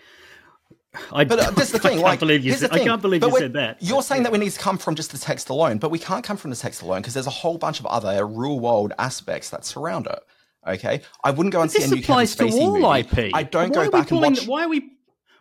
[1.13, 1.91] I, But uh, that's the I thing.
[1.93, 3.77] can't like, believe you said, I can't believe But you said that.
[3.81, 6.25] You're saying that we need to come from just the text alone, but we can't
[6.25, 9.51] come from the text alone because there's a whole bunch of other real world aspects
[9.51, 10.19] that surround it.
[10.67, 13.01] Okay, I wouldn't go and see this a new Kevin applies to Spacey all movie.
[13.29, 13.35] IP.
[13.35, 14.47] I don't why go are we and watch.
[14.47, 14.91] Why are we?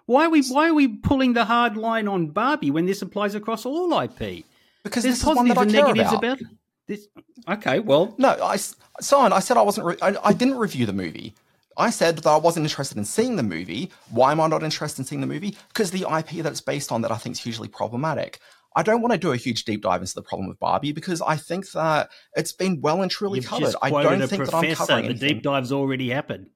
[0.06, 0.44] Why are we?
[0.44, 4.46] Why are we pulling the hard line on Barbie when this applies across all IP?
[4.84, 6.40] Because There's this is one that I and care negatives about.
[6.42, 6.52] about
[6.90, 7.08] this.
[7.48, 8.58] Okay, well, No, I
[9.00, 9.88] Simon, I said I wasn't.
[9.88, 11.34] Re- I, I didn't review the movie.
[11.78, 13.90] I said that I wasn't interested in seeing the movie.
[14.10, 15.56] Why am I not interested in seeing the movie?
[15.70, 18.40] Because the IP that it's based on that I think is hugely problematic.
[18.76, 21.22] I don't want to do a huge deep dive into the problem with Barbie because
[21.22, 23.66] I think that it's been well and truly you've covered.
[23.66, 24.76] just I don't a think that I'm professor.
[24.76, 25.30] covering The anything.
[25.36, 26.50] deep dive's already happened.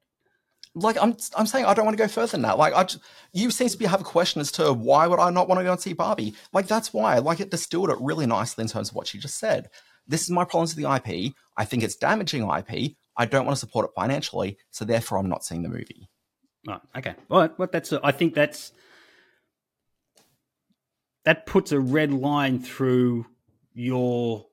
[0.74, 2.58] like I'm, I'm saying I don't want to go further than that.
[2.58, 2.98] Like I, j-
[3.32, 5.64] you seem to be have a question as to why would I not want to
[5.64, 6.34] go and see Barbie?
[6.52, 7.18] Like that's why.
[7.18, 9.70] Like it distilled it really nicely in terms of what she just said.
[10.06, 11.34] This is my problems with the IP.
[11.56, 12.92] I think it's damaging IP.
[13.16, 16.08] I don't want to support it financially, so therefore I'm not seeing the movie.
[16.66, 16.80] Right.
[16.96, 17.14] Okay.
[17.30, 17.58] All right.
[17.58, 17.92] Well, that's.
[17.92, 18.72] I think that's
[21.24, 23.26] that puts a red line through
[23.72, 24.46] your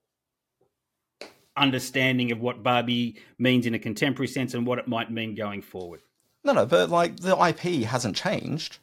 [1.56, 5.62] understanding of what Barbie means in a contemporary sense and what it might mean going
[5.62, 6.02] forward.
[6.44, 8.80] No, no, but like the IP hasn't changed.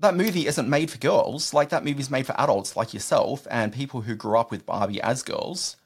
[0.00, 1.52] That movie isn't made for girls.
[1.52, 5.00] Like that movie's made for adults like yourself and people who grew up with Barbie
[5.02, 5.76] as girls.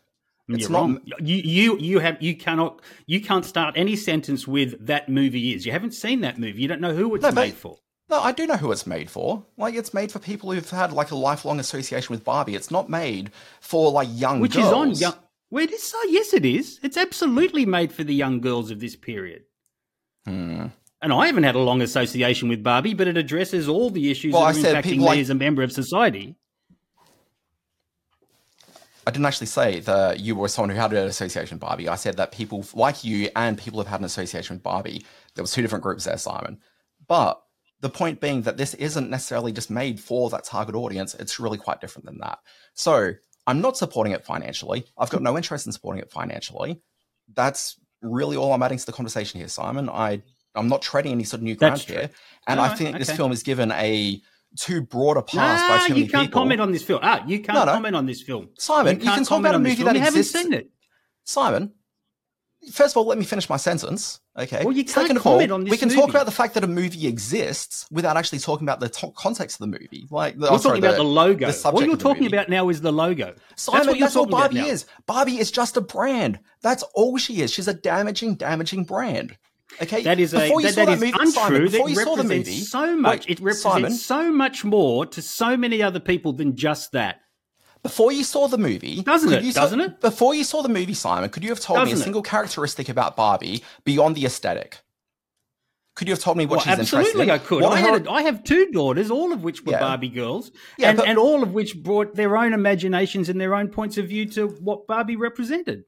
[0.48, 1.00] It's You're not- wrong.
[1.20, 5.64] You you you have you cannot you can't start any sentence with that movie is.
[5.64, 6.60] You haven't seen that movie.
[6.60, 7.76] You don't know who it's No, but- made for.
[8.10, 9.46] No, I do know who it's made for.
[9.56, 12.54] Like it's made for people who've had like a lifelong association with Barbie.
[12.54, 14.66] It's not made for like young Which girls.
[14.66, 15.14] is on young.
[15.48, 16.80] Where it is so yes, it is.
[16.82, 19.44] It's absolutely made for the young girls of this period.
[20.26, 20.66] Hmm.
[21.02, 24.32] And I haven't had a long association with Barbie, but it addresses all the issues
[24.32, 26.36] Well, I that are said impacting me like- as a member of society.
[29.04, 31.88] I didn't actually say that you were someone who had an association with Barbie.
[31.88, 35.04] I said that people like you and people have had an association with Barbie.
[35.34, 36.60] There was two different groups there, Simon.
[37.08, 37.42] But
[37.80, 41.14] the point being that this isn't necessarily just made for that target audience.
[41.14, 42.38] It's really quite different than that.
[42.74, 44.86] So I'm not supporting it financially.
[44.96, 46.80] I've got no interest in supporting it financially.
[47.34, 49.88] That's really all I'm adding to the conversation here, Simon.
[49.88, 50.22] I
[50.54, 51.96] I'm not treading any sort of new ground That's true.
[51.96, 52.10] here,
[52.46, 54.20] and All I think this film is given a
[54.58, 56.20] too broad a pass by too many people.
[56.20, 57.00] you can't comment on this film.
[57.02, 57.72] Ah, you can't No, no.
[57.72, 58.50] comment on this film.
[58.58, 60.52] Simon, you can't can talk comment about a on movie that you haven't exists- seen
[60.52, 60.68] it.
[61.24, 61.72] Simon,
[62.70, 64.20] first of all, let me finish my sentence.
[64.38, 64.62] Okay.
[64.64, 65.88] Well, you can't Second of all, comment on this film.
[65.88, 68.88] we can talk about the fact that a movie exists without actually talking about the
[68.88, 70.06] to- context of the movie.
[70.10, 71.50] Like, the, We're I'm sorry, talking about the logo.
[71.50, 72.36] the what you're talking movie.
[72.36, 73.34] about now is the logo.
[73.56, 74.86] Simon, that's what talking about Barbie is.
[75.06, 76.40] Barbie is just a brand.
[76.62, 77.50] That's all she is.
[77.52, 79.36] She's a damaging, damaging brand.
[79.80, 80.02] Okay.
[80.02, 81.30] That is a that, saw that is movie, untrue.
[81.32, 83.26] Simon, before that you saw the movie, so much.
[83.26, 87.20] Wait, it represents Simon, so much more to so many other people than just that.
[87.82, 89.54] before you saw the movie, Doesn't it?
[89.54, 90.00] Doesn't it?
[90.00, 92.04] Before you saw the movie, Simon, could you have told me a Doesn't it?
[92.04, 94.78] single characteristic about Barbie beyond the aesthetic?
[95.94, 97.30] Could you have told me what Well, she's interested absolutely, in?
[97.30, 97.62] I could.
[97.62, 99.80] What I, had a, I have two daughters, all of which were Yeah.
[99.80, 103.54] Barbie girls, Yeah, and, but- and all of which brought their own imaginations and their
[103.54, 105.84] own points of view to what Barbie represented.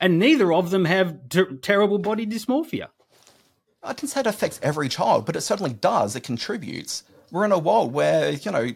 [0.00, 2.88] And neither of them have ter- terrible body dysmorphia.
[3.86, 6.16] I didn't say it affects every child, but it certainly does.
[6.16, 7.04] It contributes.
[7.30, 8.70] We're in a world where, you know,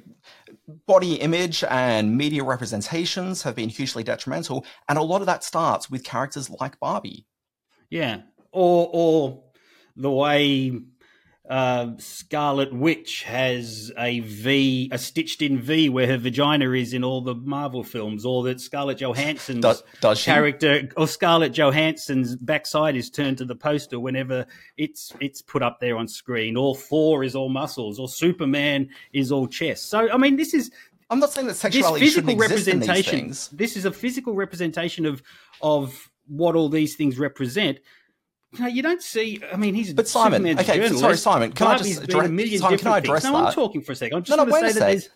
[0.87, 4.65] body image and media representations have been hugely detrimental.
[4.89, 7.27] And a lot of that starts with characters like Barbie.
[7.91, 9.43] Yeah, or or
[9.97, 10.81] the way
[11.51, 17.03] uh, Scarlet Witch has a V, a stitched in V, where her vagina is in
[17.03, 22.95] all the Marvel films, or that Scarlett Johansson's Does- does character, or Scarlett Johansson's backside
[22.95, 27.25] is turned to the poster whenever it's it's put up there on screen, or Thor
[27.25, 29.91] is all muscles, or Superman is all chest.
[29.91, 30.71] So I mean, this is
[31.11, 33.27] I'm not saying that this sexuality shouldn't physical exist in these representation.
[33.27, 33.49] things.
[33.49, 35.21] This is a physical representation of
[35.61, 37.81] of what all these things represent.
[38.53, 39.41] You know, you don't see.
[39.53, 40.99] I mean, he's But Simon, okay, journalist.
[40.99, 43.33] sorry, Simon, can I just address- a million Simon, can I different address things.
[43.33, 44.17] No, I'm talking for a second.
[44.17, 45.13] I'm just No, no, going to wait say a that there's sec.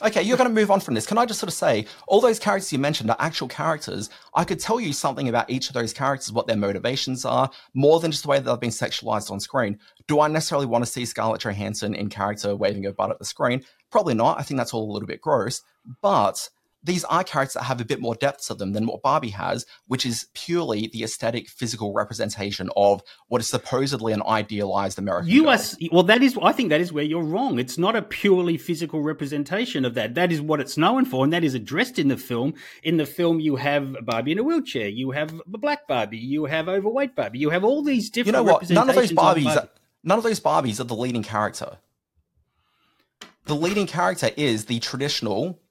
[0.00, 1.04] Okay, you're going to move on from this.
[1.06, 4.08] Can I just sort of say, all those characters you mentioned are actual characters.
[4.34, 8.00] I could tell you something about each of those characters, what their motivations are, more
[8.00, 9.78] than just the way that they've been sexualized on screen.
[10.08, 13.26] Do I necessarily want to see Scarlett Johansson in character waving her butt at the
[13.26, 13.62] screen?
[13.90, 14.40] Probably not.
[14.40, 15.60] I think that's all a little bit gross.
[16.00, 16.48] But
[16.84, 19.66] these are characters that have a bit more depth to them than what Barbie has,
[19.86, 25.30] which is purely the aesthetic, physical representation of what is supposedly an idealized American.
[25.30, 25.52] you girl.
[25.52, 25.58] are
[25.92, 26.02] well.
[26.02, 27.58] That is, I think that is where you're wrong.
[27.58, 30.14] It's not a purely physical representation of that.
[30.14, 32.54] That is what it's known for, and that is addressed in the film.
[32.82, 34.88] In the film, you have Barbie in a wheelchair.
[34.88, 36.18] You have the black Barbie.
[36.18, 37.38] You have overweight Barbie.
[37.38, 38.36] You have all these different.
[38.36, 38.68] you know what?
[38.68, 39.70] None of those Barbies, Barbie.
[40.02, 41.78] none of those Barbies are the leading character.
[43.44, 45.61] The leading character is the traditional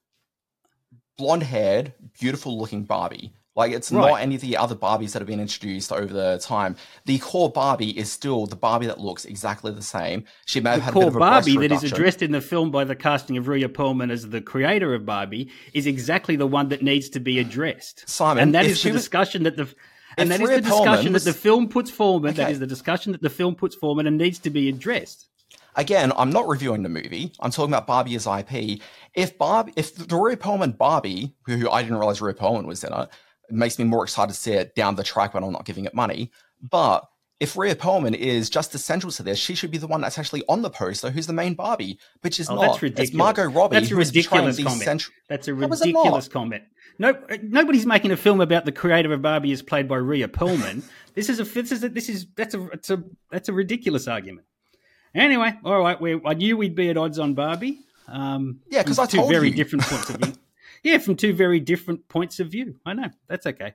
[1.22, 3.32] blonde-haired, beautiful-looking Barbie.
[3.54, 6.74] Like it's not any of the other Barbies that have been introduced over the time.
[7.04, 10.24] The core Barbie is still the Barbie that looks exactly the same.
[10.46, 12.32] She may have the had a bit core of a Barbie that is addressed in
[12.32, 16.34] the film by the casting of Rhea Perlman as the creator of Barbie is exactly
[16.36, 18.08] the one that needs to be addressed.
[18.08, 19.68] Simon, and that is the was- discussion that the
[20.16, 22.34] and that is the discussion Perlman was- that the film puts forward.
[22.36, 22.52] That Okay.
[22.52, 25.28] is the discussion that the film puts forward and needs to be addressed.
[25.76, 27.32] Again, I'm not reviewing the movie.
[27.40, 28.80] I'm talking about Barbie as IP.
[29.14, 32.92] If Barbie, if the Rhea Perlman Barbie, who, I didn't realize Rhea Perlman was in
[32.92, 33.08] it,
[33.48, 35.84] it makes me more excited to see it down the track when I'm not giving
[35.86, 36.30] it money.
[36.60, 37.06] But
[37.40, 40.44] if Rhea Perlman is just essential to this, she should be the one that's actually
[40.48, 42.60] on the poster, who's the main Barbie, which is Oh, not.
[42.62, 43.08] that's ridiculous.
[43.08, 44.82] It's Margot Robbie, That's a who is portraying ridiculous comment.
[44.84, 45.14] central.
[45.28, 46.62] That's a How is it ridiculous comment.
[46.98, 50.28] No, uh, nobody's making a film about the creator of Barbie is played by Rhea
[50.28, 50.82] Perlman.
[51.14, 54.06] this is a this is a, this is that's a it's a that's a ridiculous
[54.06, 54.46] argument.
[55.14, 57.80] Anyway, all right, we I knew we'd be at odds on Barbie.
[58.08, 59.54] Um, Yeah, 'cause from I two told very you.
[59.54, 60.32] different points of view.
[60.82, 62.76] yeah, from two very different points of view.
[62.86, 63.74] I know that's okay.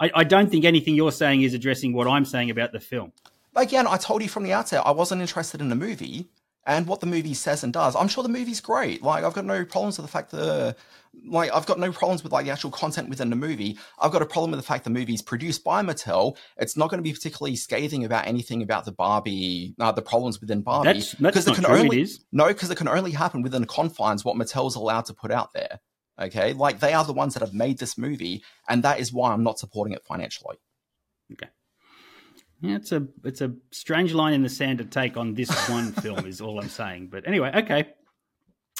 [0.00, 3.12] I, I don't think anything you're saying is addressing what I'm saying about the film.
[3.56, 6.28] Again, I told you from the outset I wasn't interested in the movie
[6.66, 7.96] and what the movie says and does.
[7.96, 9.02] I'm sure the movie's great.
[9.02, 10.76] Like I've got no problems with the fact that
[11.26, 13.78] like I've got no problems with like the actual content within the movie.
[13.98, 16.36] I've got a problem with the fact the movie's produced by Mattel.
[16.58, 20.40] It's not going to be particularly scathing about anything about the Barbie, uh, the problems
[20.40, 20.88] within Barbie.
[20.88, 22.20] That's- that's not can true, only is.
[22.32, 25.52] no, because it can only happen within the confines what Mattel's allowed to put out
[25.54, 25.80] there.
[26.20, 29.32] Okay, like they are the ones that have made this movie, and that is why
[29.32, 30.56] I'm not supporting it financially.
[31.32, 31.48] Okay.
[32.60, 35.92] Yeah, it's a it's a strange line in the sand to take on this one
[36.02, 37.08] film is all I'm saying.
[37.08, 37.88] But anyway, okay.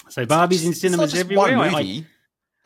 [0.08, 1.56] So Barbie's in cinemas everywhere.
[1.58, 2.04] I-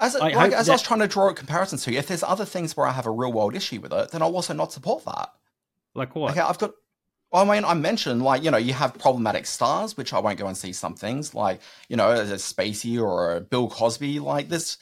[0.01, 2.45] as it, I like, as I was trying to draw comparisons to, if there's other
[2.45, 5.05] things where I have a real world issue with it, then I'll also not support
[5.05, 5.29] that.
[5.95, 6.33] like what?
[6.33, 6.73] Okay, I've got.
[7.31, 10.39] Well, I mean, I mentioned like you know you have problematic stars, which I won't
[10.39, 14.19] go and see some things like you know a Spacey or a Bill Cosby.
[14.19, 14.77] Like this,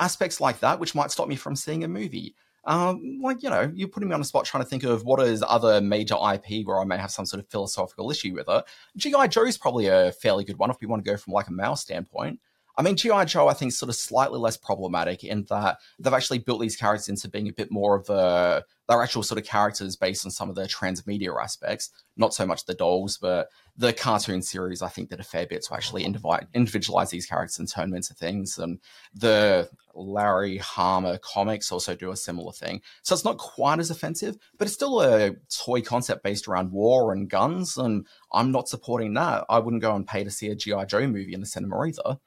[0.00, 2.34] aspects like that, which might stop me from seeing a movie.
[2.66, 5.20] Um, like you know, you're putting me on the spot trying to think of what
[5.20, 8.64] is other major IP where I may have some sort of philosophical issue with it.
[8.96, 11.48] GI Joe is probably a fairly good one if we want to go from like
[11.48, 12.40] a male standpoint.
[12.76, 13.24] I mean, G.I.
[13.26, 16.76] Joe, I think, is sort of slightly less problematic in that they've actually built these
[16.76, 18.64] characters into being a bit more of a.
[18.88, 22.66] They're actual sort of characters based on some of the transmedia aspects, not so much
[22.66, 27.10] the dolls, but the cartoon series, I think, did a fair bit to actually individualize
[27.10, 28.58] these characters and turn them into things.
[28.58, 28.78] And
[29.14, 32.82] the Larry Hama comics also do a similar thing.
[33.02, 37.12] So it's not quite as offensive, but it's still a toy concept based around war
[37.12, 37.76] and guns.
[37.76, 39.44] And I'm not supporting that.
[39.48, 40.84] I wouldn't go and pay to see a G.I.
[40.84, 42.18] Joe movie in the cinema either.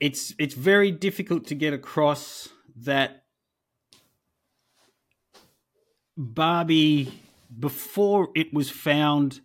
[0.00, 2.48] it's it's very difficult to get across
[2.84, 3.24] that
[6.16, 7.12] Barbie
[7.58, 9.40] before it was found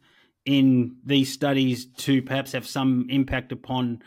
[0.46, 4.02] in these studies to perhaps have some impact upon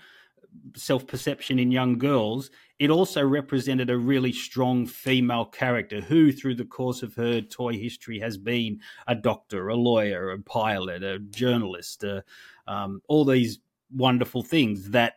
[0.74, 6.54] self perception in young girls, it also represented a really strong female character who, through
[6.56, 11.18] the course of her toy history, has been a doctor, a lawyer, a pilot, a
[11.18, 12.20] journalist, uh,
[12.66, 13.60] um, all these
[13.90, 15.14] wonderful things that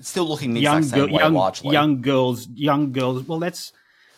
[0.00, 1.72] still looking the young, same way, young, largely.
[1.72, 3.26] young girls, young girls.
[3.26, 3.72] Well, that's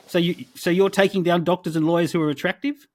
[0.06, 2.86] so you so you're taking down doctors and lawyers who are attractive.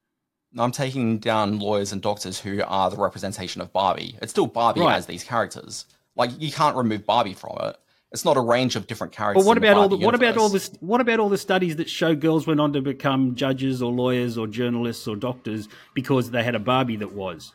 [0.56, 4.16] I'm taking down lawyers and doctors who are the representation of Barbie.
[4.22, 4.96] It's still Barbie right.
[4.96, 5.84] as these characters.
[6.16, 7.76] Like you can't remove Barbie from it.
[8.10, 9.44] It's not a range of different characters.
[9.44, 11.90] But what about all the what about all this what about all the studies that
[11.90, 16.42] show girls went on to become judges or lawyers or journalists or doctors because they
[16.42, 17.52] had a Barbie that was?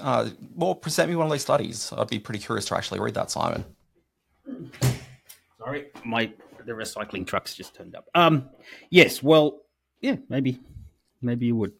[0.00, 1.92] Uh, well, present me one of those studies.
[1.92, 3.64] I'd be pretty curious to actually read that, Simon.
[5.58, 6.32] Sorry, my
[6.64, 8.08] the recycling trucks just turned up.
[8.14, 8.50] Um,
[8.90, 9.62] yes, well,
[10.00, 10.60] yeah, maybe,
[11.22, 11.72] maybe you would.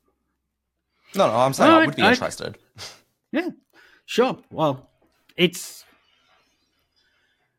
[1.14, 2.58] No, no, I'm saying I would be I, interested.
[3.30, 3.50] Yeah,
[4.06, 4.38] sure.
[4.50, 4.88] Well,
[5.36, 5.84] it's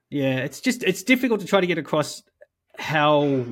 [0.09, 2.23] yeah, it's just it's difficult to try to get across
[2.79, 3.45] how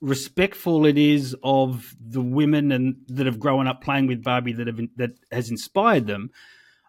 [0.00, 4.68] respectful it is of the women and that have grown up playing with Barbie that
[4.68, 6.30] have that has inspired them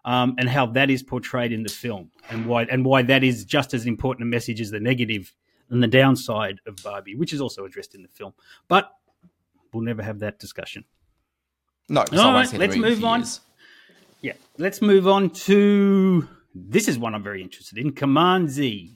[0.08, 3.44] um, and how that is portrayed in the film, and why and why that is
[3.44, 5.34] just as important a message as the negative
[5.68, 8.32] and the downside of Barbie, which is also addressed in the film.
[8.68, 8.90] But
[9.70, 10.86] we'll never have that discussion.
[11.90, 13.22] No, all right, let's move on.
[14.22, 17.92] Yeah, let's move on to this is one I'm very interested in.
[17.92, 18.94] Command Z.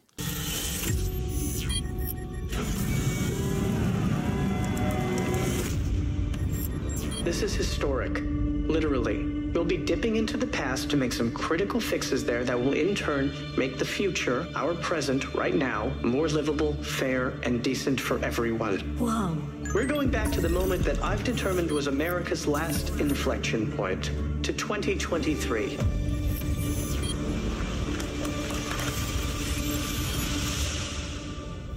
[7.22, 8.18] This is historic,
[8.66, 9.41] literally.
[9.52, 12.94] We'll be dipping into the past to make some critical fixes there that will in
[12.94, 18.78] turn make the future, our present, right now, more livable, fair, and decent for everyone.
[18.96, 19.36] Whoa.
[19.74, 24.10] We're going back to the moment that I've determined was America's last inflection point,
[24.42, 25.78] to 2023.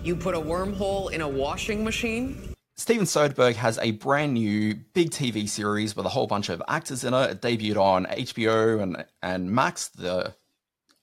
[0.01, 2.54] You put a wormhole in a washing machine?
[2.77, 7.05] Steven Soderbergh has a brand new big TV series with a whole bunch of actors
[7.05, 7.31] in it.
[7.31, 10.35] It debuted on HBO and, and Max, the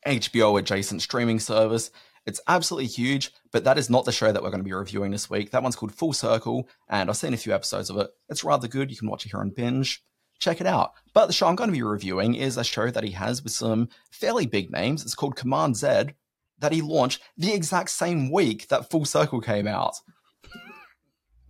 [0.07, 1.91] HBO adjacent streaming service.
[2.27, 5.13] It's absolutely huge, but that is not the show that we're going to be reviewing
[5.13, 5.51] this week.
[5.51, 8.11] That one's called Full Circle, and I've seen a few episodes of it.
[8.29, 8.91] It's rather good.
[8.91, 10.05] You can watch it here on binge.
[10.39, 10.93] Check it out.
[11.15, 13.53] But the show I'm going to be reviewing is a show that he has with
[13.55, 15.03] some fairly big names.
[15.03, 16.11] It's called Command Z,
[16.59, 19.95] that he launched the exact same week that Full Circle came out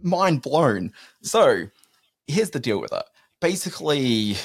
[0.02, 0.92] mind blown.
[1.22, 1.66] So
[2.26, 3.04] here's the deal with it.
[3.40, 4.36] Basically,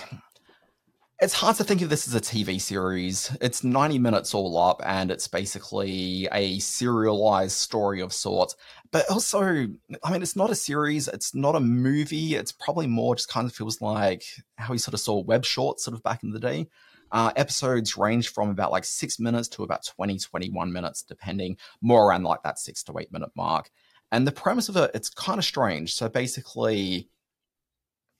[1.19, 3.35] it's hard to think of this as a TV series.
[3.41, 8.55] It's 90 minutes all up, and it's basically a serialized story of sorts.
[8.91, 9.67] But also,
[10.03, 12.35] I mean, it's not a series, it's not a movie.
[12.35, 14.23] It's probably more just kind of feels like
[14.57, 16.67] how we sort of saw web shorts sort of back in the day.
[17.11, 22.07] Uh, episodes range from about like six minutes to about 20, 21 minutes, depending more
[22.07, 23.71] around like that six to eight minute mark.
[24.11, 25.93] And the premise of it, it's kind of strange.
[25.93, 27.09] So basically,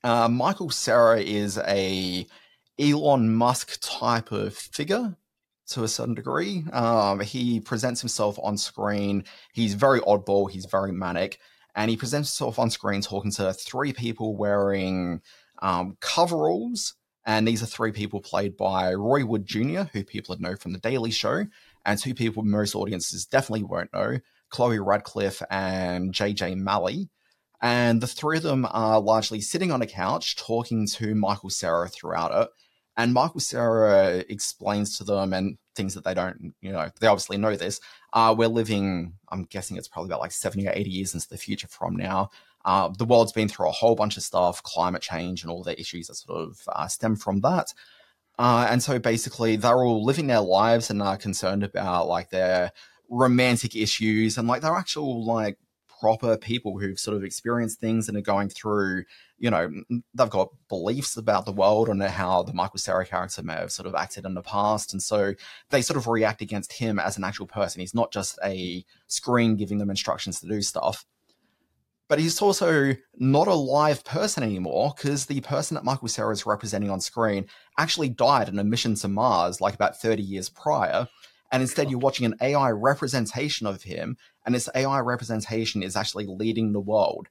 [0.04, 2.26] uh, Michael Cera is a
[2.78, 5.16] Elon Musk type of figure
[5.68, 6.64] to a certain degree.
[6.72, 9.24] Um, he presents himself on screen.
[9.52, 10.50] He's very oddball.
[10.50, 11.38] He's very manic,
[11.74, 15.20] and he presents himself on screen talking to three people wearing
[15.60, 16.94] um, coveralls.
[17.26, 20.72] And these are three people played by Roy Wood Jr., who people would know from
[20.72, 21.44] The Daily Show,
[21.84, 24.18] and two people most audiences definitely won't know.
[24.50, 27.10] Chloe Radcliffe and JJ Malley.
[27.60, 31.88] And the three of them are largely sitting on a couch talking to Michael Cera
[31.88, 32.48] throughout it.
[32.96, 37.36] And Michael Cera explains to them and things that they don't, you know, they obviously
[37.36, 37.80] know this.
[38.12, 41.38] Uh, we're living, I'm guessing it's probably about like 70 or 80 years into the
[41.38, 42.30] future from now.
[42.64, 45.78] Uh, the world's been through a whole bunch of stuff, climate change and all the
[45.80, 47.72] issues that sort of uh, stem from that.
[48.38, 52.72] Uh, and so basically, they're all living their lives and are concerned about like their
[53.08, 55.58] romantic issues and like they're actual like
[56.00, 59.04] proper people who've sort of experienced things and are going through,
[59.38, 59.70] you know,
[60.14, 63.86] they've got beliefs about the world and how the Michael Cera character may have sort
[63.86, 64.92] of acted in the past.
[64.92, 65.34] And so
[65.70, 67.80] they sort of react against him as an actual person.
[67.80, 71.04] He's not just a screen giving them instructions to do stuff.
[72.08, 76.46] But he's also not a live person anymore because the person that Michael Cera is
[76.46, 77.46] representing on screen
[77.76, 81.06] actually died in a mission to Mars like about 30 years prior
[81.50, 86.26] and instead you're watching an AI representation of him, and this AI representation is actually
[86.26, 87.28] leading the world.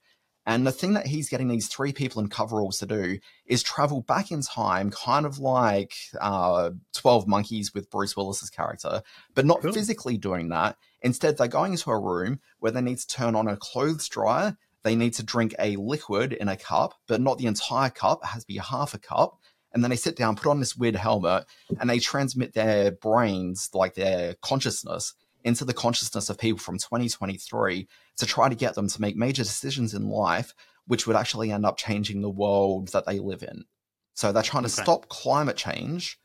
[0.47, 4.01] And the thing that he's getting these three people in coveralls to do is travel
[4.01, 9.03] back in time, kind of like uh, 12 Monkeys with Bruce Willis's character,
[9.36, 9.74] but not cool.
[9.74, 10.78] physically doing that.
[11.01, 14.55] Instead, they're going into a room where they need to turn on a clothes dryer.
[14.84, 18.22] They need to drink a liquid in a cup, but not the entire cup.
[18.24, 19.38] It has to be half a cup
[19.74, 21.45] and then they sit down, put on this weird helmet,
[21.80, 25.13] and they transmit their brains, like their consciousness,
[25.43, 27.88] into the consciousness of people from 2023
[28.18, 30.53] to try to get them to make major decisions in life,
[30.88, 33.65] which would actually end up changing the world that they live in.
[34.13, 34.82] So they're trying to okay.
[34.82, 36.20] stop climate change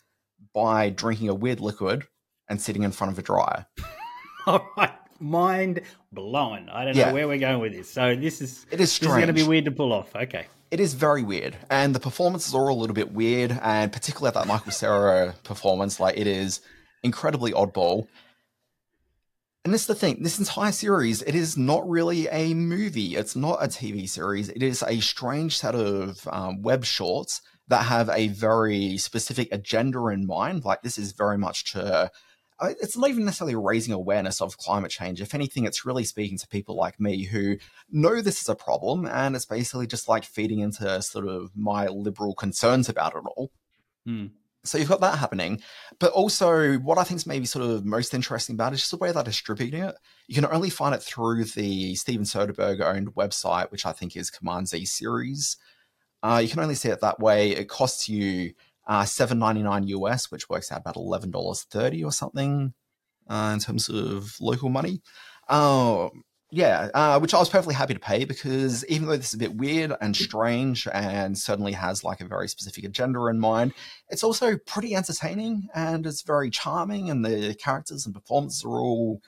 [0.54, 2.06] by drinking a weird liquid
[2.48, 3.66] and sitting in front of a dryer.
[4.44, 4.90] Oh All right.
[5.22, 6.68] Mind blown.
[6.68, 7.08] I don't yeah.
[7.08, 7.90] know where we're going with this.
[7.90, 9.12] So this is it is strange.
[9.12, 10.14] This is going to be weird to pull off.
[10.14, 13.92] Okay it is very weird, and the performances are all a little bit weird, and
[13.92, 16.62] particularly at that Michael Cera performance, like it is
[17.02, 18.08] incredibly oddball.
[19.66, 23.16] And this is the thing: this entire series, it is not really a movie.
[23.16, 24.48] It's not a TV series.
[24.48, 30.06] It is a strange set of um, web shorts that have a very specific agenda
[30.06, 30.64] in mind.
[30.64, 32.10] Like this is very much to
[32.80, 35.20] it's not even necessarily raising awareness of climate change.
[35.20, 37.56] If anything, it's really speaking to people like me who
[37.90, 41.86] know this is a problem, and it's basically just like feeding into sort of my
[41.88, 43.50] liberal concerns about it all.
[44.06, 44.26] Hmm.
[44.64, 45.60] So you've got that happening,
[45.98, 48.92] but also what I think is maybe sort of most interesting about it is just
[48.92, 49.96] the way they're distributing it.
[50.28, 54.30] You can only find it through the Steven Soderbergh owned website, which I think is
[54.30, 55.56] Command Z series.
[56.22, 57.50] Uh, you can only see it that way.
[57.50, 58.52] It costs you
[58.86, 62.74] uh, seven ninety nine US, which works out about eleven dollars thirty or something
[63.28, 65.02] uh, in terms of local money.
[65.48, 66.24] Um,
[66.54, 69.38] yeah, uh, which I was perfectly happy to pay because even though this is a
[69.38, 73.72] bit weird and strange and certainly has like a very specific agenda in mind,
[74.10, 79.22] it's also pretty entertaining and it's very charming and the characters and performances are all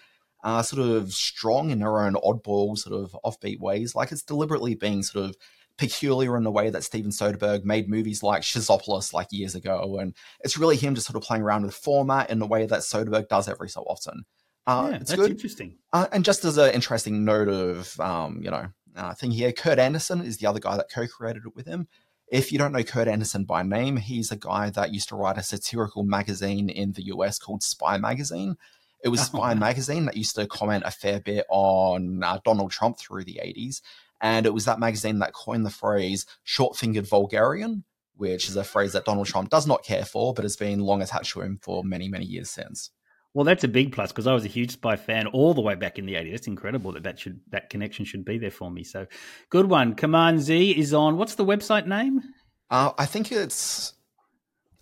[0.44, 3.94] uh, sort of strong in their own oddball, sort of offbeat ways.
[3.94, 5.36] Like it's deliberately being sort of
[5.76, 9.98] peculiar in the way that Steven Soderbergh made movies like Schizopolis like years ago.
[9.98, 12.80] And it's really him just sort of playing around with format in the way that
[12.80, 14.24] Soderbergh does every so often.
[14.66, 15.30] Uh, yeah, it's that's good.
[15.30, 15.76] interesting.
[15.92, 18.66] Uh, and just as an interesting note of, um, you know,
[18.96, 21.88] uh, thing here, Kurt Andersen is the other guy that co-created it with him.
[22.28, 25.36] If you don't know Kurt Andersen by name, he's a guy that used to write
[25.36, 28.56] a satirical magazine in the US called Spy Magazine.
[29.02, 29.54] It was oh, Spy wow.
[29.54, 33.82] Magazine that used to comment a fair bit on uh, Donald Trump through the 80s.
[34.24, 37.84] And it was that magazine that coined the phrase short fingered vulgarian,
[38.16, 41.02] which is a phrase that Donald Trump does not care for, but has been long
[41.02, 42.90] attached to him for many, many years since.
[43.34, 45.74] Well, that's a big plus because I was a huge Spy fan all the way
[45.74, 46.30] back in the 80s.
[46.30, 48.82] That's incredible that that should that connection should be there for me.
[48.82, 49.06] So,
[49.50, 49.94] good one.
[49.94, 51.18] Command Z is on.
[51.18, 52.22] What's the website name?
[52.70, 53.92] Uh, I think it's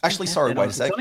[0.04, 0.28] actually.
[0.28, 0.92] Sorry, wait a sec.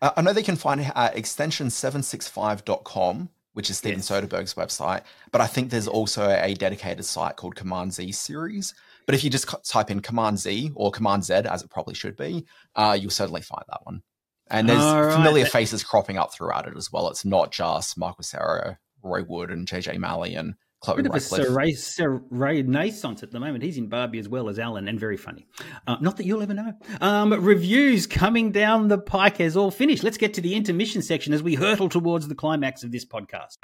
[0.00, 4.10] Uh, I know they can find it at extension765.com which is Steven yes.
[4.10, 5.00] Soderbergh's website.
[5.32, 8.74] But I think there's also a dedicated site called Command Z series.
[9.06, 12.18] But if you just type in Command Z or Command Z, as it probably should
[12.18, 12.44] be,
[12.74, 14.02] uh, you'll certainly find that one.
[14.50, 15.10] And there's right.
[15.10, 17.08] familiar faces cropping up throughout it as well.
[17.08, 21.20] It's not just Michael Cera, Roy Wood, and JJ Malley and Chloe Bit of a
[21.20, 23.64] Cera Renaissance at the moment.
[23.64, 25.46] He's in Barbie as well as Alan, and very funny.
[25.86, 26.74] Uh, not that you'll ever know.
[27.00, 30.04] Um, reviews coming down the pike as all finished.
[30.04, 33.56] Let's get to the intermission section as we hurtle towards the climax of this podcast.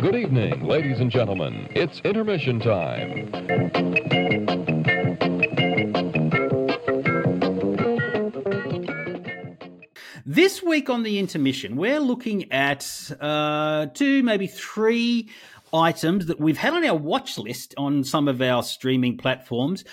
[0.00, 1.68] Good evening, ladies and gentlemen.
[1.74, 3.32] It's intermission time.
[10.28, 12.84] This week on the intermission, we're looking at
[13.20, 15.30] uh, two, maybe three
[15.72, 19.84] items that we've had on our watch list on some of our streaming platforms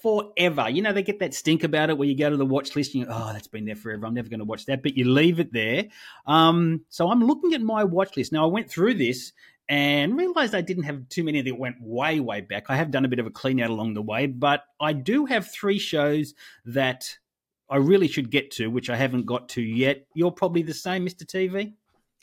[0.00, 0.68] forever.
[0.68, 2.94] You know, they get that stink about it where you go to the watch list
[2.94, 4.06] and you go, oh, that's been there forever.
[4.06, 4.84] I'm never going to watch that.
[4.84, 5.86] But you leave it there.
[6.28, 8.30] Um, so I'm looking at my watch list.
[8.30, 9.32] Now, I went through this
[9.68, 12.66] and realized I didn't have too many that went way, way back.
[12.68, 15.24] I have done a bit of a clean out along the way, but I do
[15.26, 16.34] have three shows
[16.66, 17.18] that
[17.74, 20.06] I really should get to, which I haven't got to yet.
[20.14, 21.24] You're probably the same, Mr.
[21.24, 21.72] TV.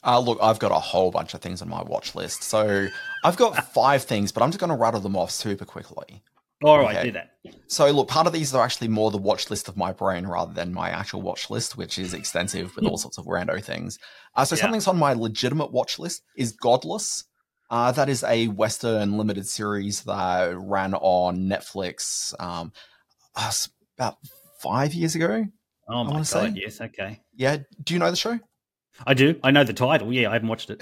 [0.01, 2.43] Uh, look, I've got a whole bunch of things on my watch list.
[2.43, 2.87] So
[3.25, 6.23] I've got five things, but I'm just going to rattle them off super quickly.
[6.63, 7.07] All right, Okay.
[7.07, 7.31] do that.
[7.67, 10.53] So, look, part of these are actually more the watch list of my brain rather
[10.53, 13.99] than my actual watch list, which is extensive with all sorts of rando things.
[14.35, 14.61] Uh, so, Yeah.
[14.61, 17.25] something's on my legitimate watch list is Godless.
[17.69, 22.71] Uh, that is a Western limited series that ran on Netflix um,
[23.35, 23.51] uh,
[23.97, 24.17] about
[24.61, 25.45] five years ago.
[25.87, 26.53] Oh my god, say.
[26.55, 27.21] yes, okay.
[27.35, 27.57] Yeah.
[27.83, 28.39] Do you know the show?
[29.05, 29.39] I do.
[29.43, 30.11] I know the title.
[30.13, 30.79] Yeah, I haven't watched it.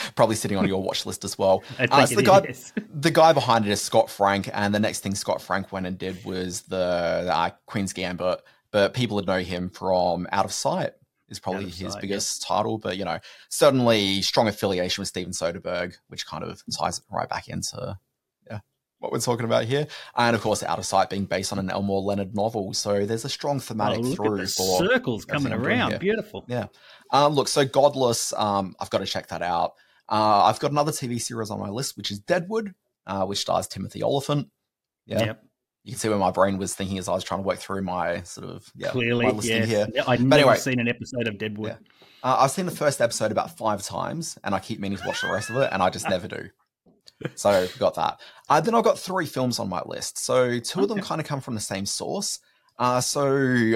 [0.16, 1.62] Probably sitting on your watch list as well.
[1.78, 2.72] Uh, so the guy, is.
[2.94, 5.98] the guy behind it is Scott Frank, and the next thing Scott Frank went and
[5.98, 8.40] did was the uh, Queen's Gambit.
[8.70, 10.92] But people would know him from Out of Sight
[11.28, 12.78] is probably his Sight, biggest title.
[12.78, 17.28] But you know, certainly strong affiliation with Steven Soderbergh, which kind of ties it right
[17.28, 17.94] back into yeah
[19.02, 19.86] what we're talking about here.
[20.16, 23.24] And of course, Out of Sight being based on an Elmore Leonard novel, so there's
[23.24, 26.00] a strong thematic Oh, through the for circles coming everything I'm doing around.
[26.00, 26.44] Beautiful.
[26.48, 26.66] Yeah.
[27.10, 29.72] Um, look, so Godless, um, I've got to check that out.
[30.08, 32.74] Uh, I've got another TV series on my list, which is Deadwood,
[33.06, 34.48] uh, which stars Timothy Olyphant.
[35.06, 35.24] Yeah.
[35.24, 35.44] Yep.
[35.84, 37.82] You can see where my brain was thinking as I was trying to work through
[37.82, 39.68] my sort of yeah, Clearly, my yes.
[39.68, 39.88] here.
[39.92, 41.72] Yeah, I've never anyway, seen an episode of Deadwood.
[42.22, 45.22] uh, I've seen the first episode about five times, and I keep meaning to watch
[45.22, 46.50] the rest of it, and I just never do.
[47.34, 48.20] So got that.
[48.48, 50.18] Uh, then I've got three films on my list.
[50.18, 52.40] So two of them kind of come from the same source.
[52.78, 53.26] Uh, so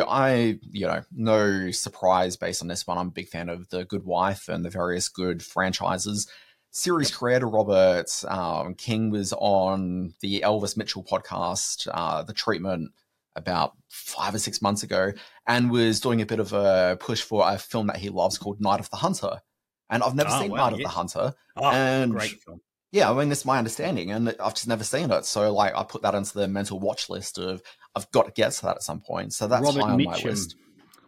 [0.08, 2.98] I, you know, no surprise based on this one.
[2.98, 6.26] I'm a big fan of The Good Wife and the various good franchises.
[6.70, 12.90] Series creator Robert um, King was on the Elvis Mitchell podcast, uh, The Treatment,
[13.34, 15.12] about five or six months ago,
[15.46, 18.60] and was doing a bit of a push for a film that he loves called
[18.60, 19.40] Night of the Hunter.
[19.88, 21.34] And I've never Oh, seen wow, Night of the Hunter.
[21.56, 22.60] Oh, and great film.
[22.96, 25.24] Yeah, I mean, that's my understanding, and I've just never seen it.
[25.26, 27.60] So, like, I put that into the mental watch list of
[27.94, 29.34] I've got to get to that at some point.
[29.34, 30.56] So that's Robert high on my list.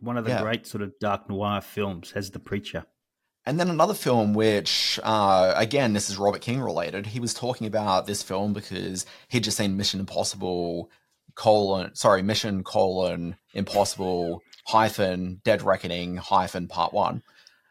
[0.00, 0.42] one of the Yeah.
[0.42, 2.84] great sort of dark noir films, has The Preacher.
[3.46, 7.06] And then another film, which uh, again, this is Robert King related.
[7.06, 10.90] He was talking about this film because he'd just seen Mission Impossible
[11.34, 17.22] colon, sorry, Mission colon Impossible hyphen Dead Reckoning hyphen Part One.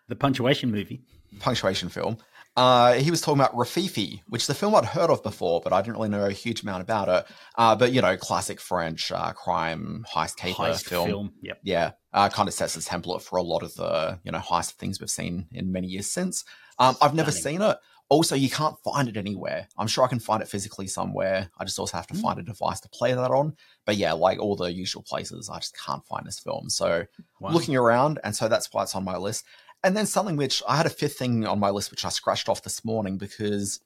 [0.07, 1.01] The punctuation movie.
[1.39, 2.17] punctuation film.
[2.57, 5.71] Uh, he was talking about Rififi, which is a film I'd heard of before, but
[5.73, 7.31] I didn't really know a huge amount about it.
[7.55, 11.07] Uh, but you know, classic French uh, crime heist caper Heist film.
[11.07, 11.59] film, yep.
[11.63, 14.71] Yeah, uh, kind of sets the template for a lot of the you know heist
[14.73, 16.43] things we've seen in many years since.
[16.79, 17.59] Um, I've never Stunning.
[17.59, 17.77] seen it.
[18.09, 19.67] Also, you can't find it anywhere.
[19.77, 21.51] I'm sure I can find it physically somewhere.
[21.59, 22.21] I just also have to Hmm.
[22.21, 23.55] find a device to play that on.
[23.85, 26.69] But yeah, like all the usual places, I just can't find this film.
[26.69, 27.05] So
[27.39, 27.51] Wow.
[27.51, 29.43] looking around, and so that's why it's on my list.
[29.83, 32.49] And then something which I had a fifth thing on my list, which I scratched
[32.49, 33.79] off this morning because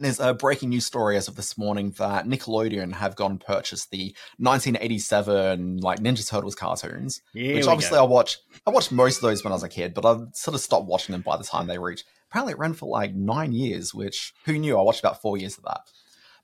[0.00, 3.90] there's a breaking news story as of this morning that Nickelodeon have gone and purchased
[3.90, 8.04] the 1987 like Ninja Turtles cartoons, Here which obviously go.
[8.04, 8.38] I watched.
[8.66, 10.86] I watched most of those when I was a kid, but I sort of stopped
[10.86, 12.04] watching them by the time they reached.
[12.30, 14.78] Apparently, it ran for like nine years, which who knew?
[14.78, 15.80] I watched about four years of that.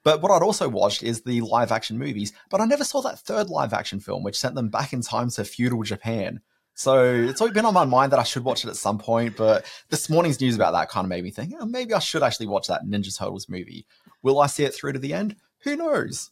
[0.02, 3.20] But what I'd also watched is the live action movies, but I never saw that
[3.20, 6.40] third live action film, which sent them back in time to feudal Japan.
[6.74, 9.36] So it's always been on my mind that I should watch it at some point.
[9.36, 12.22] But this morning's news about that kind of made me think, oh, maybe I should
[12.22, 13.86] actually watch that Ninja Turtles movie.
[14.22, 15.36] Will I see it through to the end?
[15.60, 16.30] Who knows?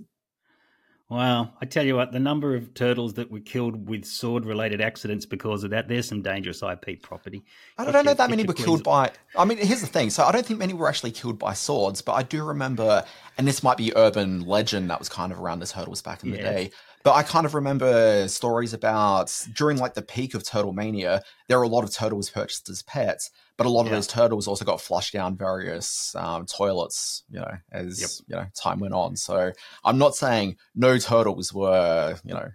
[1.09, 1.53] Wow.
[1.61, 5.27] I tell you what, the number of turtles that were killed with sword related accidents
[5.27, 7.45] because of that, there's some dangerous IP property.
[7.77, 9.11] I Get don't know that many were killed by.
[9.37, 10.09] I mean, here's the thing.
[10.09, 13.05] So I don't think many were actually killed by swords, but I do remember,
[13.37, 16.31] and this might be urban legend that was kind of around the turtles back in
[16.31, 16.71] the day.
[17.05, 21.59] But I kind of remember stories about during like the peak of Turtle Mania, there
[21.59, 23.95] were a lot of turtles purchased as pets, but a lot of Yeah.
[23.97, 28.79] those turtles also got flushed down various um, toilets, you know, as you know time
[28.79, 29.17] went on.
[29.17, 29.53] So
[29.85, 32.49] I'm not saying no turtles were, you know,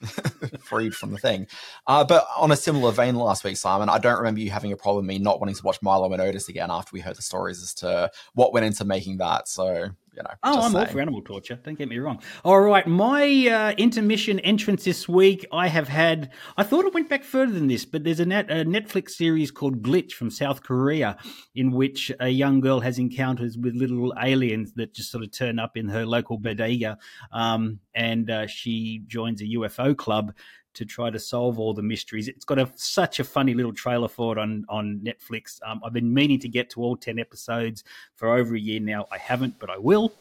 [0.60, 1.46] freed from the thing.
[1.86, 4.76] Uh, but on a similar vein last week, Simon, I don't remember you having a
[4.76, 7.22] problem with me not wanting to watch Milo and Otis again after we heard the
[7.22, 9.46] stories as to what went into making that.
[9.48, 10.30] So, you know.
[10.42, 11.58] Oh, I'm all for animal torture.
[11.62, 12.20] Don't get me wrong.
[12.44, 16.30] All right, my uh, intermission entrance this week, I have had.
[16.56, 19.50] I thought it went back further than this, but there's a, net, a Netflix series
[19.50, 21.16] called Glitch from South Korea,
[21.54, 25.58] in which a young girl has encounters with little aliens that just sort of turn
[25.58, 26.98] up in her local bodega,
[27.32, 30.32] um, and uh, she joins a UFO club
[30.74, 32.28] to try to solve all the mysteries.
[32.28, 35.60] It's got a, such a funny little trailer for it on on Netflix.
[35.66, 37.84] Um, I've been meaning to get to all ten episodes
[38.16, 39.06] for over a year now.
[39.10, 40.12] I haven't, but I will.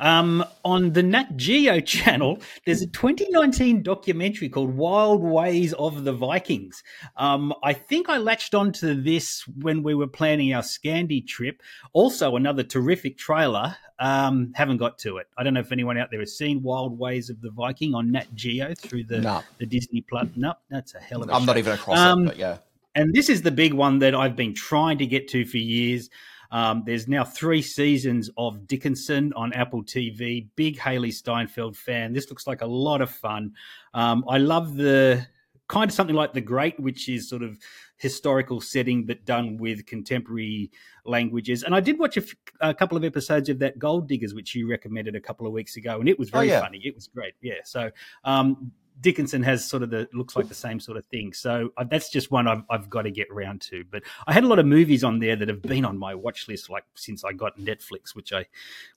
[0.00, 6.12] Um, on the Nat Geo channel, there's a 2019 documentary called Wild Ways of the
[6.12, 6.82] Vikings.
[7.16, 11.62] Um, I think I latched onto this when we were planning our Scandi trip.
[11.92, 13.76] Also, another terrific trailer.
[13.98, 15.26] Um, haven't got to it.
[15.36, 18.10] I don't know if anyone out there has seen Wild Ways of the Viking on
[18.12, 19.42] Nat Geo through the, No.
[19.58, 20.26] the Disney Plus.
[20.36, 22.56] No, that's a hell of a I'm not even across Um, it, but yeah.
[22.94, 26.08] and this is the big one that I've been trying to get to for years.
[26.50, 30.48] Um, there's now three seasons of Dickinson on Apple TV.
[30.56, 32.12] Big Hailee Steinfeld fan.
[32.12, 33.52] This looks like a lot of fun.
[33.94, 35.26] Um, I love the
[35.68, 37.56] kind of something like The Great, which is sort of
[37.98, 40.70] historical setting but done with contemporary
[41.04, 41.62] languages.
[41.62, 44.54] And I did watch a, f- a couple of episodes of that Gold Diggers, which
[44.54, 46.60] you recommended a couple of weeks ago, and it was Oh, very yeah.
[46.60, 46.80] funny.
[46.84, 47.34] It was great.
[47.40, 47.54] Yeah.
[47.64, 47.90] So
[48.24, 51.32] um, Dickinson has sort of the looks like the same sort of thing.
[51.32, 53.84] So uh, that's just one I've, I've got to get around to.
[53.90, 56.48] But I had a lot of movies on there that have been on my watch
[56.48, 58.46] list like since I got Netflix, which I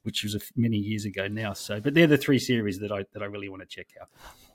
[0.03, 1.53] which was many years ago now.
[1.53, 4.09] So, but they're the three series that I that I really want to check out.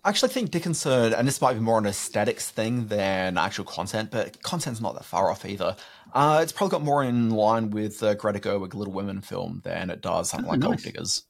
[0.04, 4.10] I actually think Dickinson, and this might be more an aesthetics thing than actual content,
[4.10, 5.76] but content's not that far off either.
[6.12, 9.90] Uh, it's probably got more in line with the Greta Gerwig Little Women film than
[9.90, 10.82] it does something Oh, like Gold nice.
[10.84, 11.24] Diggers.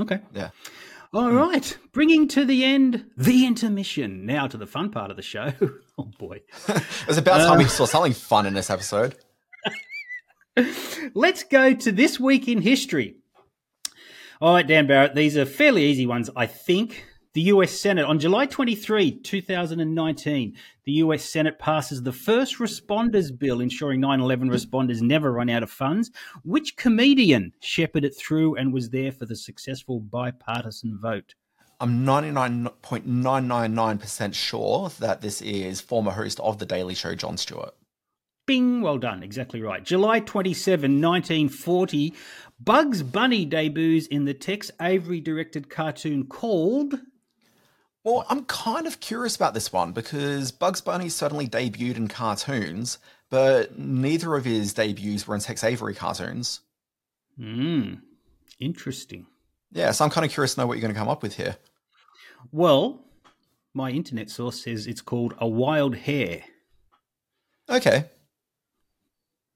[0.00, 0.20] Okay.
[0.34, 0.50] Yeah.
[1.12, 4.26] All right, bringing to the end the intermission.
[4.26, 5.52] Now to the fun part of the show.
[5.98, 9.14] oh boy, It was about time we Uh, saw something fun in this episode.
[11.14, 13.16] Let's go to this week in history.
[14.40, 17.04] All right, Dan Barrett, these are fairly easy ones, I think.
[17.36, 23.60] The US Senate, on July 23, 2019, the US Senate passes the first responders bill
[23.60, 26.10] ensuring 9 11 responders never run out of funds.
[26.44, 31.34] Which comedian shepherded it through and was there for the successful bipartisan vote?
[31.78, 37.74] I'm 99.999% sure that this is former host of The Daily Show, Jon Stewart.
[38.46, 39.84] Bing, well done, exactly right.
[39.84, 42.14] July 27, 1940,
[42.58, 46.98] Bugs Bunny debuts in the Tex Avery directed cartoon called.
[48.06, 52.98] Well, I'm kind of curious about this one because Bugs Bunny suddenly debuted in cartoons,
[53.30, 56.60] but neither of his debuts were in Tex Avery cartoons.
[57.36, 57.94] Hmm,
[58.60, 59.26] interesting.
[59.72, 61.34] Yeah, so I'm kind of curious to know what you're going to come up with
[61.34, 61.56] here.
[62.52, 63.02] Well,
[63.74, 66.44] my internet source says it's called A Wild Hare.
[67.68, 68.04] Okay.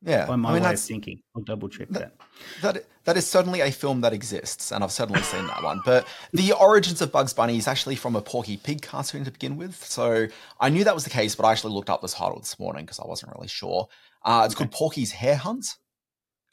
[0.03, 1.21] Yeah, By my I mean way of thinking.
[1.37, 2.15] I'll double check that.
[2.63, 5.83] that that is certainly a film that exists, and I've certainly seen that one.
[5.85, 9.57] But the origins of Bugs Bunny is actually from a Porky Pig cartoon to begin
[9.59, 9.85] with.
[9.85, 10.27] So
[10.59, 12.85] I knew that was the case, but I actually looked up the title this morning
[12.87, 13.89] because I wasn't really sure.
[14.25, 15.67] Uh, it's called Porky's Hare Hunt.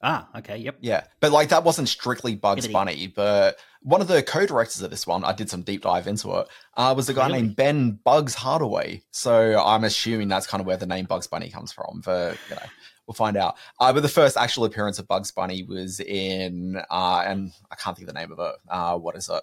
[0.04, 0.78] Ah, okay, yep.
[0.82, 2.68] Yeah, but like that wasn't strictly Bugs.
[2.68, 6.32] Bunny, but one of the co-directors of this one, I did some deep dive into
[6.38, 7.41] it, uh, was a guy Really?
[7.41, 9.02] named Ben Bugs Hardaway.
[9.12, 12.02] So I'm assuming that's kind of where the name Bugs Bunny comes from.
[12.06, 12.62] But you know,
[13.08, 13.55] we'll find out.
[13.80, 17.95] Uh, but the first actual appearance of Bugs Bunny was in, uh, and I can't
[17.97, 18.55] think of the name of it.
[18.70, 19.41] Uh, what is it?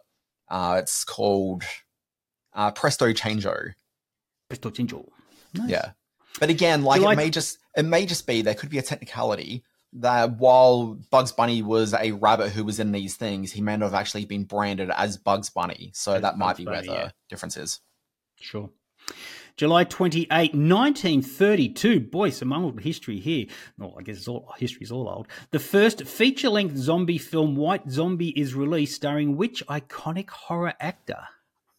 [0.49, 1.65] Uh, it's called
[2.53, 3.73] uh, Presto Changeo.
[4.49, 5.09] Presto Chinjo.
[5.55, 5.71] Nice.
[5.71, 5.93] Yeah.
[6.39, 9.63] But again, like it may just it may just be there could be a technicality
[9.95, 13.87] that while Bugs Bunny was a rabbit who was in these things, he may not
[13.87, 15.93] have actually been branded as Bugs Bunny.
[15.95, 17.11] So As that might Bugs be Bunny, where the yeah.
[17.29, 17.81] difference is.
[18.41, 18.69] Sure.
[19.57, 22.01] July 28, 1932.
[22.01, 23.47] Boy, some old history here.
[23.79, 25.29] No, I guess it's all history's all old.
[25.53, 31.29] The first feature-length zombie film, White Zombie, is released, starring which iconic horror actor?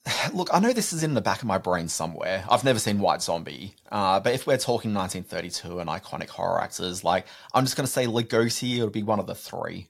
[0.33, 2.45] Look, I know this is in the back of my brain somewhere.
[2.49, 7.03] I've never seen White Zombie, uh, but if we're talking 1932 and iconic horror actors,
[7.03, 9.89] like I'm just going to say Lugosi, it'll be one of the three.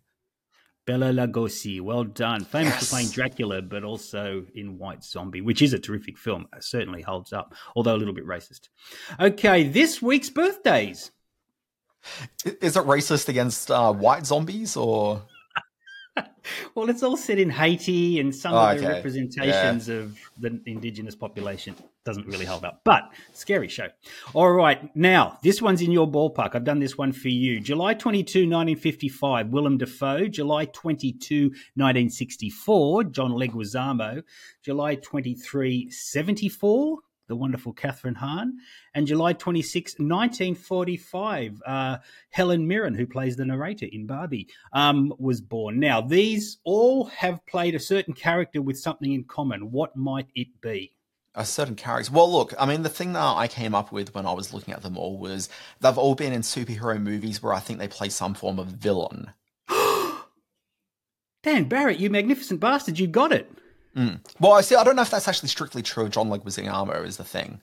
[0.85, 2.45] Bela Lugosi, well done.
[2.45, 2.83] Famous Yes.
[2.85, 6.47] for playing Dracula, but also in White Zombie, which is a terrific film.
[6.55, 8.69] It certainly holds up, although a little bit racist.
[9.19, 11.11] Okay, this week's birthdays.
[12.61, 15.23] Is it racist against uh, white zombies or?
[16.75, 18.95] Well, it's all set in Haiti, and some Oh, of the okay.
[18.95, 22.81] representations of the indigenous population doesn't really hold up.
[22.83, 23.87] But scary show.
[24.33, 26.53] All right, now this one's in your ballpark.
[26.53, 27.59] I've done this one for you.
[27.59, 30.27] July 22, 1955, Willem Dafoe.
[30.27, 31.45] July 22,
[31.75, 34.21] 1964, John Leguizamo.
[34.61, 38.57] July 23, 74, the wonderful Kathryn Hahn.
[38.93, 41.97] And July 26, 1945, uh,
[42.29, 45.79] Helen Mirren, who plays the narrator in Barbie, um, was born.
[45.79, 49.71] Now, these all have played a certain character with something in common.
[49.71, 50.95] What might it be?
[51.35, 52.11] a certain character.
[52.13, 54.73] Well, look, I mean, the thing that I came up with when I was looking
[54.73, 55.49] at them all was
[55.81, 59.31] they've all been in superhero movies where I think they play some form of villain.
[61.43, 63.51] Dan Barrett, you magnificent bastard, you got it.
[63.95, 64.19] Mm.
[64.39, 64.75] Well, I see.
[64.75, 67.61] I don't know if that's actually strictly true John Leguizamo is the thing.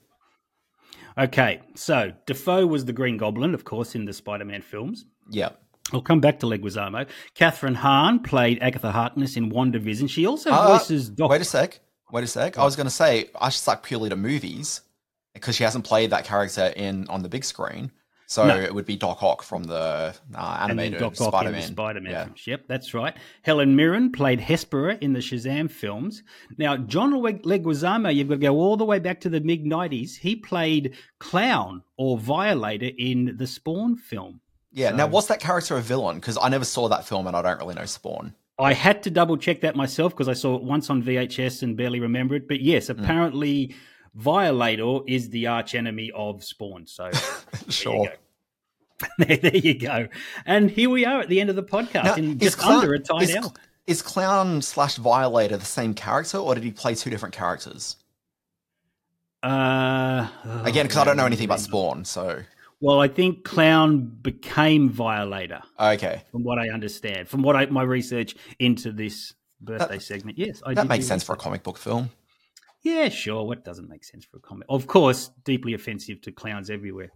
[1.18, 5.04] Okay, so Dafoe was the Green Goblin, of course, in the Spider Man films.
[5.30, 5.50] Yeah.
[5.92, 7.06] I'll come back to Leguizamo.
[7.36, 10.08] Kathryn Hahn played Agatha Harkness in WandaVision.
[10.08, 11.30] She also Uh, voices Doc.
[11.30, 11.80] Wait a sec.
[12.10, 12.56] Wait a sec.
[12.56, 14.80] I was going to say I should stuck purely to movies
[15.34, 17.90] because she hasn't played that character in on the big screen.
[18.26, 18.56] So No.
[18.58, 21.62] it would be Doc Ock from the uh, animated Doc Ock Spider-Man.
[21.62, 22.28] Spider-Man Yeah.
[22.46, 23.14] Yep, that's right.
[23.42, 26.22] Helen Mirren played Hespera in the Shazam films.
[26.56, 30.16] Now, John Leguizamo, you've got to go all the way back to the mid '90s.
[30.16, 34.40] He played Clown or Violator in the Spawn film.
[34.70, 34.90] Yeah.
[34.90, 36.16] So- Now, was that character a villain?
[36.16, 38.34] Because I never saw that film and I don't really know Spawn.
[38.58, 41.76] I had to double check that myself because I saw it once on VHS and
[41.76, 42.46] barely remember it.
[42.48, 43.00] But yes, Hmm.
[43.00, 43.74] apparently
[44.14, 46.86] Violator is the arch enemy of Spawn.
[46.86, 47.10] So
[47.68, 48.08] Sure.
[49.18, 50.08] there, there you go.
[50.46, 52.80] And here we are at the end of the podcast Now, in is just Clown-
[52.80, 53.52] under a is, hour.
[53.86, 57.96] is Clown slash Violator the same character, or did he play two different characters?
[59.42, 60.28] Uh,
[60.64, 62.42] Again, because I don't know anything about Spawn, so
[62.80, 65.62] Well, I think Clown became Violator.
[65.80, 66.22] Okay.
[66.30, 70.74] From what I understand, from what I my research into this birthday segment, yes, I
[70.74, 72.10] that makes sense for a comic book film.
[72.82, 73.44] Yeah, sure.
[73.44, 74.66] What doesn't make sense for a comic?
[74.68, 77.10] Of course, deeply offensive to clowns everywhere.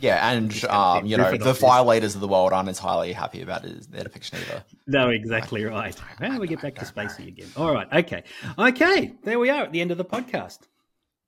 [0.00, 4.04] Yeah, and um, you know, the violators of the world aren't entirely happy about their
[4.04, 4.62] depiction either.
[4.86, 5.96] No, exactly right.
[6.20, 7.48] Well, we get back to Spacey again.
[7.56, 8.24] All right, okay,
[8.58, 9.14] okay.
[9.24, 10.58] There we are at the end of the podcast.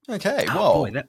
[0.09, 1.09] Okay, Oh, well, boy, that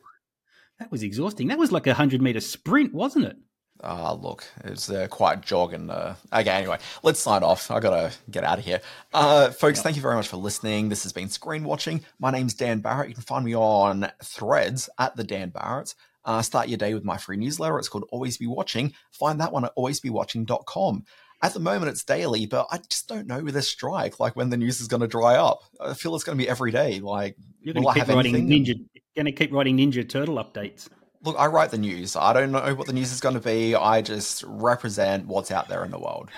[0.80, 1.48] that was exhausting.
[1.50, 3.36] That was like a hundred meter sprint, wasn't it?
[3.84, 6.52] Ah, look, it's uh, quite jog and uh, okay.
[6.52, 7.72] Anyway, let's sign off.
[7.72, 8.80] I gotta get out of here,
[9.14, 9.82] uh, folks.
[9.82, 10.90] Thank you very much for listening.
[10.90, 12.06] This has been Screen Watching.
[12.20, 13.10] My name's Dan Barrett.
[13.10, 15.96] You can find me on Threads at the Dan Barrett.
[16.24, 17.80] Uh, start your day with my free newsletter.
[17.80, 18.94] It's called Always Be Watching.
[19.12, 21.04] Find that one at alwaysbewatching.com.
[21.44, 24.52] At the moment, it's daily, but I just don't know with this strike, like when
[24.52, 25.64] the news is going to dry up.
[25.80, 27.00] I feel it's going to be every day.
[27.00, 28.48] Like, You're going to keep writing?
[28.48, 28.76] Ninja.
[29.16, 30.88] Going to keep writing Ninja Turtle updates.
[31.24, 32.16] Look, I write the news.
[32.16, 33.76] I don't know what the news is going to be.
[33.76, 36.30] I just represent what's out there in the world.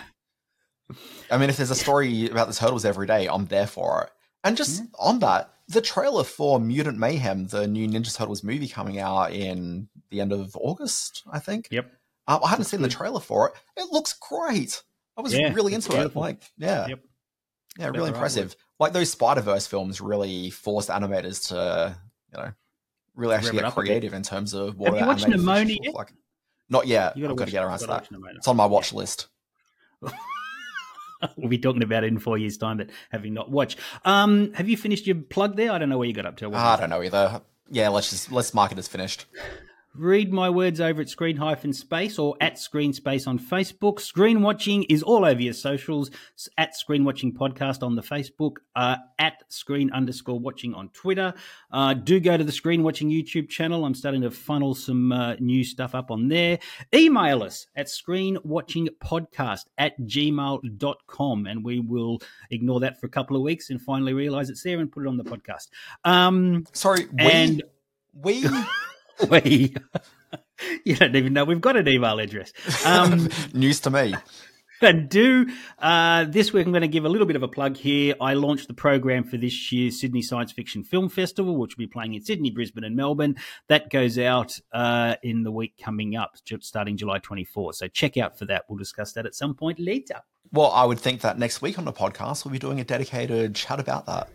[1.31, 4.09] I mean, if there's a story about the turtles every day, I'm there for it.
[4.43, 8.99] And just on that, the trailer for Mutant Mayhem, the new Ninja Turtles movie coming
[8.99, 11.69] out in the end of August, I think.
[11.71, 11.89] Yep.
[12.27, 13.53] Um, I hadn't seen the trailer for it.
[13.81, 14.83] It looks great.
[15.17, 16.15] I was Yeah, really into it.
[16.15, 16.87] Like, yeah.
[16.87, 16.99] Yep.
[16.99, 18.15] Yeah, Clever really artwork.
[18.15, 18.55] impressive.
[18.79, 21.95] Like those Spider Verse films really forced animators to,
[22.31, 22.51] you know,
[23.15, 23.87] really actually get up a bit.
[23.87, 25.93] creative in terms of what Have you watched Nimona yet?
[25.93, 26.13] like.
[26.69, 27.13] Not yet.
[27.15, 28.07] i've got to get around to that.
[28.35, 29.27] It's on my watch list.
[31.37, 33.79] we'll be talking about it in four years' time, but having not watched.
[34.05, 35.71] Um, have you finished your plug there?
[35.71, 36.53] I don't know where you got up to.
[36.53, 37.41] I don't know either.
[37.69, 39.25] Yeah, let's just let's mark it as finished.
[39.95, 43.99] Read my words over at Screen Hyphen Space or at Screen Space on Facebook.
[43.99, 46.09] Screen Watching is all over your socials.
[46.57, 48.53] At Screen Watching Podcast on the Facebook.
[48.75, 51.31] Uh, at Screen underscore Watching on Twitter.
[51.71, 53.85] Uh, do go to the Screen Watching YouTube channel.
[53.85, 56.57] I'm starting to funnel some uh, new stuff up on there.
[56.95, 62.19] Email us at Screen Watching Podcast at gmail.com and we will
[62.49, 65.07] ignore that for a couple of weeks and finally realize it's there and put it
[65.07, 65.67] on the podcast.
[66.03, 67.63] Um, Sorry, we and
[68.13, 68.43] we
[69.29, 69.75] we
[70.85, 71.45] you don't even know.
[71.45, 72.53] We've got an email address.
[72.85, 74.15] Um news to me.
[74.81, 75.47] And do
[75.79, 78.15] uh, this week i'm going to give a little bit of a plug here.
[78.19, 81.87] I launched the program for this year's sydney science fiction film festival which will be
[81.87, 83.37] playing in sydney brisbane and melbourne.
[83.69, 88.37] That goes out uh, in the week coming up starting july 24 so check out
[88.37, 88.65] for that.
[88.67, 90.15] We'll discuss that at some point later.
[90.51, 93.55] Well, I would think that next week on the podcast we'll be doing a dedicated
[93.55, 94.27] chat about that.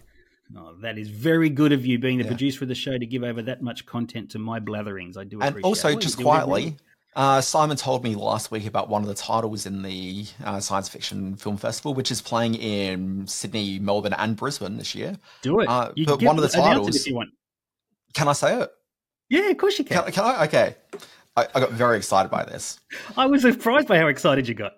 [0.57, 3.23] Oh, that is very good of you, being the producer of the show, to give
[3.23, 5.17] over that much content to my blatherings.
[5.17, 6.01] I do And also, it.
[6.01, 6.77] Just you do every quietly,
[7.17, 10.89] uh, Simon told me last week about one of the titles in the uh, science
[10.89, 15.17] fiction film festival, which is playing in Sydney, Melbourne, and Brisbane this year.
[15.43, 15.69] Do it.
[15.69, 16.97] Uh, You but one of the titles.
[16.97, 17.31] if you want.
[18.15, 18.71] Can I say it?
[19.29, 20.03] Yeah, of course you can.
[20.05, 20.45] Can, can I?
[20.45, 20.77] Okay.
[21.37, 22.81] I, I got very excited by this.
[23.17, 24.73] I was surprised by how excited you got.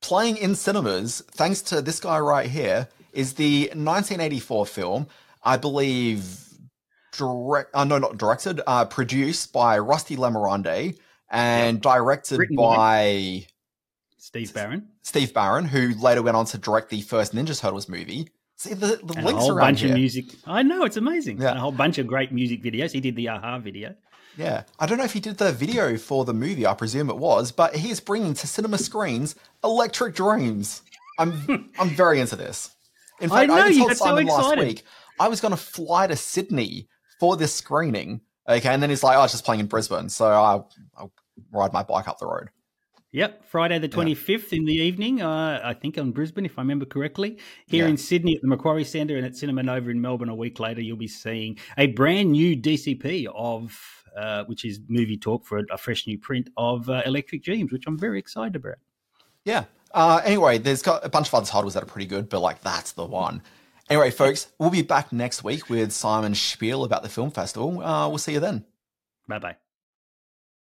[0.00, 5.06] Playing in cinemas, thanks to this guy right here, is the 1984 film,
[5.42, 6.38] I believe,
[7.16, 10.98] direct, uh, no, not directed, uh, produced by Rusty Lemorande
[11.30, 13.46] and directed Written by
[14.18, 14.88] Steve Barron.
[15.02, 18.28] Steve Barron, who later went on to direct the first Ninja Turtles movie.
[18.56, 19.90] See, the, the And a whole around bunch here.
[19.92, 20.26] of music.
[20.46, 21.40] I know, it's amazing.
[21.40, 21.50] Yeah.
[21.50, 22.92] And a whole bunch of great music videos.
[22.92, 23.94] He did the Aha video.
[24.36, 26.66] Yeah, I don't know if he did the video for the movie.
[26.66, 29.34] I presume it was, but he's bringing to cinema screens
[29.64, 30.82] Electric Dreams.
[31.18, 32.70] I'm I'm very into this.
[33.20, 34.66] In I fact, I, know, you told got so Simon last excited.
[34.66, 34.84] week
[35.18, 38.20] I was going to fly to Sydney for this screening.
[38.48, 40.62] Okay, and then he's like, "Oh, was just playing in Brisbane," so I,
[40.96, 41.12] I'll
[41.52, 42.48] ride my bike up the road.
[43.12, 46.84] Yep, Friday the 25th in the evening, uh, I think on Brisbane, if I remember
[46.86, 47.38] correctly.
[47.66, 47.90] Here Yeah.
[47.90, 50.80] in Sydney at the Macquarie Centre and at Cinema Nova in Melbourne a week later,
[50.80, 53.76] you'll be seeing a brand new DCP of,
[54.16, 57.72] uh, which is movie talk for a, a fresh new print of uh, Electric Dreams,
[57.72, 58.76] which I'm very excited about.
[59.44, 59.64] Yeah.
[59.92, 62.62] Uh, anyway, there's got a bunch of other titles that are pretty good, but like
[62.62, 63.42] that's the one.
[63.88, 67.82] Anyway, folks, we'll be back next week with Simon Spiel about the film festival.
[67.82, 68.64] Uh, we'll see you then.
[69.26, 69.56] Bye bye.